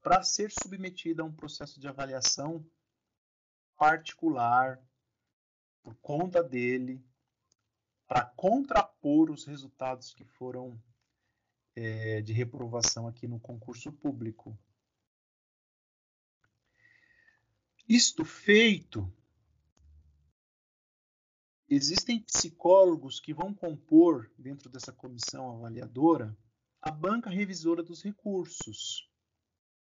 para 0.01 0.23
ser 0.23 0.49
submetido 0.49 1.21
a 1.21 1.25
um 1.25 1.31
processo 1.31 1.77
de 1.77 1.89
avaliação 1.89 2.65
particular 3.75 4.81
por 5.83 5.93
conta 5.95 6.41
dele, 6.41 7.03
para 8.07 8.23
contrapor 8.23 9.29
os 9.29 9.43
resultados 9.43 10.13
que 10.13 10.23
foram 10.23 10.81
é, 11.75 12.21
de 12.21 12.31
reprovação 12.31 13.07
aqui 13.09 13.27
no 13.27 13.39
concurso 13.39 13.91
público. 13.91 14.57
Isto 17.89 18.23
feito, 18.23 19.13
existem 21.73 22.19
psicólogos 22.19 23.21
que 23.21 23.33
vão 23.33 23.53
compor, 23.53 24.29
dentro 24.37 24.69
dessa 24.69 24.91
comissão 24.91 25.55
avaliadora, 25.55 26.37
a 26.81 26.91
banca 26.91 27.29
revisora 27.29 27.81
dos 27.81 28.03
recursos. 28.03 29.09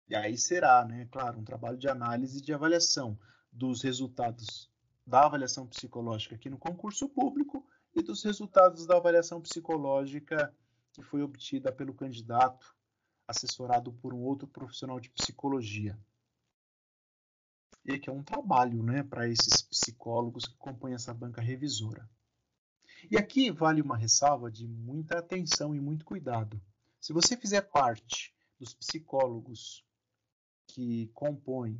E 0.07 0.15
aí 0.15 0.35
será, 0.35 0.83
né, 0.83 1.07
claro, 1.11 1.39
um 1.39 1.43
trabalho 1.43 1.77
de 1.77 1.87
análise 1.87 2.39
e 2.39 2.41
de 2.41 2.51
avaliação 2.51 3.19
dos 3.51 3.83
resultados 3.83 4.67
da 5.05 5.25
avaliação 5.25 5.67
psicológica 5.67 6.33
aqui 6.33 6.49
no 6.49 6.57
concurso 6.57 7.07
público 7.07 7.63
e 7.93 8.01
dos 8.01 8.23
resultados 8.23 8.87
da 8.87 8.97
avaliação 8.97 9.39
psicológica 9.39 10.51
que 10.91 11.03
foi 11.03 11.21
obtida 11.21 11.71
pelo 11.71 11.93
candidato 11.93 12.75
assessorado 13.27 13.93
por 13.93 14.11
um 14.11 14.23
outro 14.23 14.47
profissional 14.47 14.99
de 14.99 15.11
psicologia 15.11 15.95
e 17.85 17.99
que 17.99 18.09
é 18.09 18.13
um 18.13 18.23
trabalho 18.23 18.81
né, 18.81 19.03
para 19.03 19.27
esses 19.27 19.61
psicólogos 19.61 20.45
que 20.45 20.57
compõem 20.57 20.93
essa 20.93 21.13
banca 21.13 21.41
revisora. 21.41 22.09
E 23.09 23.17
aqui 23.17 23.51
vale 23.51 23.81
uma 23.81 23.95
ressalva 23.97 24.51
de 24.51 24.67
muita 24.67 25.19
atenção 25.19 25.75
e 25.75 25.79
muito 25.79 26.03
cuidado. 26.03 26.59
Se 26.99 27.13
você 27.13 27.37
fizer 27.37 27.61
parte 27.61 28.33
dos 28.59 28.73
psicólogos 28.73 29.85
que 30.67 31.07
compõem 31.13 31.79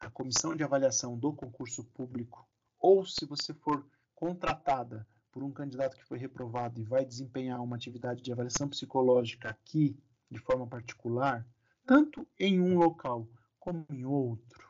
a 0.00 0.10
comissão 0.10 0.56
de 0.56 0.64
avaliação 0.64 1.16
do 1.16 1.32
concurso 1.32 1.84
público, 1.84 2.48
ou 2.78 3.06
se 3.06 3.24
você 3.24 3.54
for 3.54 3.86
contratada 4.14 5.06
por 5.30 5.44
um 5.44 5.52
candidato 5.52 5.96
que 5.96 6.04
foi 6.04 6.18
reprovado 6.18 6.80
e 6.80 6.84
vai 6.84 7.04
desempenhar 7.04 7.62
uma 7.62 7.76
atividade 7.76 8.20
de 8.22 8.32
avaliação 8.32 8.68
psicológica 8.68 9.50
aqui, 9.50 9.96
de 10.28 10.38
forma 10.40 10.66
particular, 10.66 11.46
tanto 11.86 12.26
em 12.38 12.60
um 12.60 12.76
local 12.76 13.28
como 13.58 13.86
em 13.90 14.04
outro, 14.04 14.67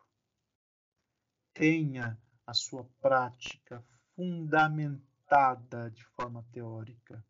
tenha 1.59 2.17
a 2.47 2.55
sua 2.55 2.85
prática 3.01 3.85
fundamentada 4.15 5.91
de 5.91 6.05
forma 6.05 6.47
teórica, 6.53 7.23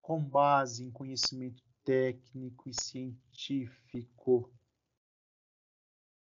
com 0.00 0.24
base 0.24 0.82
em 0.82 0.90
conhecimento 0.90 1.62
técnico 1.84 2.70
e 2.70 2.72
científico, 2.72 4.50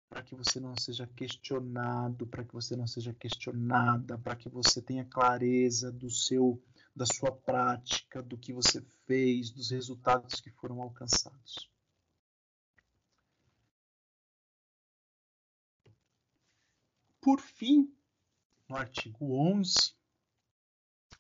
para 0.09 0.23
que 0.23 0.35
você 0.35 0.59
não 0.59 0.75
seja 0.79 1.07
questionado, 1.07 2.27
para 2.27 2.43
que 2.43 2.55
você 2.55 2.75
não 2.75 2.87
seja 2.87 3.13
questionada, 3.13 4.17
para 4.17 4.35
que 4.35 4.49
você 4.49 4.81
tenha 4.81 5.05
clareza 5.05 5.93
do 5.93 6.11
seu 6.11 6.63
da 6.97 7.05
sua 7.07 7.31
prática, 7.31 8.21
do 8.21 8.37
que 8.37 8.53
você 8.53 8.81
fez, 9.07 9.51
dos 9.51 9.71
resultados 9.71 10.41
que 10.41 10.51
foram 10.51 10.83
alcançados. 10.83 11.71
Por 17.29 17.43
fim, 17.43 17.95
no 18.67 18.75
artigo 18.75 19.35
11, 19.35 19.93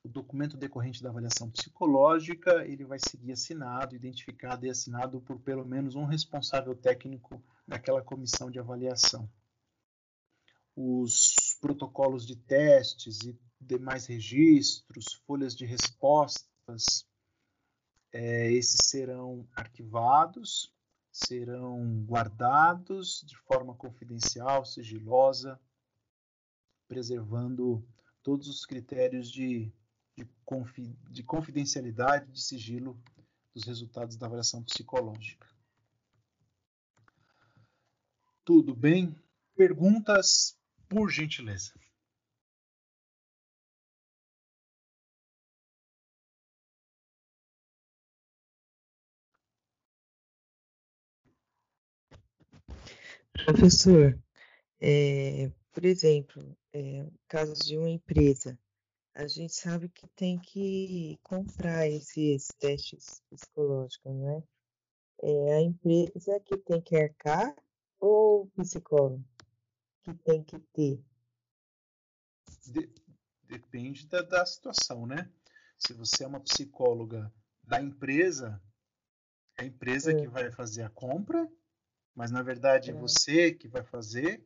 o 0.02 0.08
documento 0.08 0.56
decorrente 0.56 1.02
da 1.02 1.10
avaliação 1.10 1.50
psicológica, 1.50 2.64
ele 2.66 2.86
vai 2.86 2.98
seguir 2.98 3.32
assinado, 3.32 3.94
identificado 3.94 4.64
e 4.64 4.70
assinado 4.70 5.20
por 5.20 5.38
pelo 5.38 5.66
menos 5.66 5.96
um 5.96 6.06
responsável 6.06 6.74
técnico 6.74 7.44
daquela 7.66 8.00
comissão 8.00 8.50
de 8.50 8.58
avaliação. 8.58 9.30
Os 10.74 11.58
protocolos 11.60 12.26
de 12.26 12.36
testes 12.36 13.18
e 13.24 13.38
demais 13.60 14.06
registros, 14.06 15.12
folhas 15.26 15.54
de 15.54 15.66
respostas, 15.66 17.06
é, 18.10 18.50
esses 18.50 18.80
serão 18.88 19.46
arquivados, 19.54 20.74
serão 21.12 22.02
guardados 22.06 23.22
de 23.26 23.36
forma 23.36 23.74
confidencial, 23.74 24.64
sigilosa, 24.64 25.60
preservando 26.88 27.86
todos 28.22 28.48
os 28.48 28.64
critérios 28.64 29.30
de, 29.30 29.70
de, 30.16 30.24
confi, 30.44 30.96
de 31.10 31.22
confidencialidade, 31.22 32.32
de 32.32 32.42
sigilo 32.42 33.00
dos 33.54 33.64
resultados 33.64 34.16
da 34.16 34.26
avaliação 34.26 34.64
psicológica. 34.64 35.46
Tudo 38.44 38.74
bem? 38.74 39.14
Perguntas, 39.54 40.58
por 40.88 41.10
gentileza. 41.10 41.72
Professor, 53.44 54.18
é, 54.80 55.50
por 55.78 55.84
exemplo, 55.84 56.58
é, 56.72 57.06
casos 57.28 57.60
de 57.60 57.78
uma 57.78 57.88
empresa, 57.88 58.58
a 59.14 59.28
gente 59.28 59.54
sabe 59.54 59.88
que 59.88 60.08
tem 60.16 60.36
que 60.36 61.16
comprar 61.22 61.86
esses 61.86 62.48
testes 62.58 63.22
psicológicos, 63.30 64.12
né? 64.12 64.42
É 65.22 65.54
a 65.54 65.60
empresa 65.60 66.40
que 66.40 66.56
tem 66.56 66.80
que 66.80 66.96
arcar 66.96 67.54
ou 68.00 68.42
o 68.42 68.50
psicólogo 68.56 69.24
que 70.02 70.12
tem 70.14 70.42
que 70.42 70.58
ter? 70.72 71.00
De, 72.66 72.92
depende 73.44 74.04
da, 74.08 74.22
da 74.22 74.44
situação, 74.44 75.06
né? 75.06 75.30
Se 75.76 75.92
você 75.92 76.24
é 76.24 76.26
uma 76.26 76.40
psicóloga 76.40 77.32
da 77.62 77.80
empresa, 77.80 78.60
é 79.56 79.62
a 79.62 79.64
empresa 79.64 80.10
é. 80.10 80.16
que 80.16 80.26
vai 80.26 80.50
fazer 80.50 80.82
a 80.82 80.90
compra, 80.90 81.48
mas 82.16 82.32
na 82.32 82.42
verdade 82.42 82.90
é, 82.90 82.94
é 82.94 82.96
você 82.96 83.54
que 83.54 83.68
vai 83.68 83.84
fazer 83.84 84.44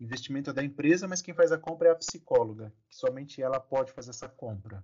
investimento 0.00 0.50
é 0.50 0.52
da 0.52 0.64
empresa, 0.64 1.06
mas 1.06 1.20
quem 1.20 1.34
faz 1.34 1.52
a 1.52 1.58
compra 1.58 1.88
é 1.88 1.92
a 1.92 1.96
psicóloga, 1.96 2.72
que 2.88 2.96
somente 2.96 3.42
ela 3.42 3.60
pode 3.60 3.92
fazer 3.92 4.10
essa 4.10 4.28
compra. 4.28 4.82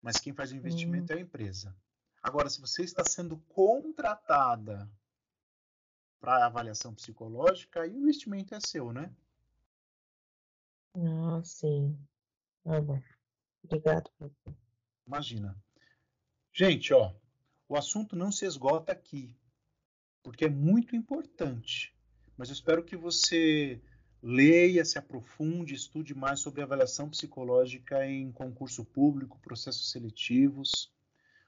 Mas 0.00 0.18
quem 0.18 0.32
faz 0.32 0.52
o 0.52 0.56
investimento 0.56 1.12
hum. 1.12 1.16
é 1.16 1.18
a 1.18 1.22
empresa. 1.22 1.76
Agora, 2.22 2.48
se 2.48 2.60
você 2.60 2.82
está 2.82 3.04
sendo 3.04 3.38
contratada 3.38 4.88
para 6.20 6.46
avaliação 6.46 6.94
psicológica, 6.94 7.82
aí 7.82 7.92
o 7.92 7.98
investimento 7.98 8.54
é 8.54 8.60
seu, 8.60 8.92
né? 8.92 9.12
Ah, 10.94 11.42
sim. 11.44 11.98
Ah, 12.64 12.80
bom. 12.80 13.02
Obrigado. 13.64 14.10
Imagina. 15.06 15.56
Gente, 16.52 16.94
ó, 16.94 17.14
o 17.68 17.76
assunto 17.76 18.16
não 18.16 18.30
se 18.30 18.46
esgota 18.46 18.92
aqui, 18.92 19.36
porque 20.22 20.44
é 20.44 20.50
muito 20.50 20.94
importante 20.94 21.95
mas 22.36 22.48
eu 22.48 22.52
espero 22.52 22.84
que 22.84 22.96
você 22.96 23.80
leia, 24.22 24.84
se 24.84 24.98
aprofunde, 24.98 25.74
estude 25.74 26.14
mais 26.14 26.40
sobre 26.40 26.62
avaliação 26.62 27.08
psicológica 27.08 28.06
em 28.06 28.32
concurso 28.32 28.84
público, 28.84 29.38
processos 29.40 29.90
seletivos. 29.90 30.92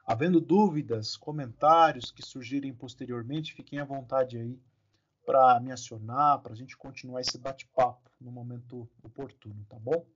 Havendo 0.07 0.41
dúvidas, 0.41 1.16
comentários 1.16 2.11
que 2.11 2.24
surgirem 2.24 2.74
posteriormente, 2.74 3.55
fiquem 3.55 3.78
à 3.78 3.84
vontade 3.84 4.39
aí 4.39 4.59
para 5.26 5.61
me 5.61 5.70
acionar, 5.70 6.41
para 6.41 6.53
a 6.53 6.57
gente 6.57 6.76
continuar 6.76 7.20
esse 7.20 7.36
bate-papo 7.36 8.11
no 8.18 8.32
momento 8.32 8.89
oportuno, 9.03 9.66
tá 9.68 9.78
bom? 9.78 10.07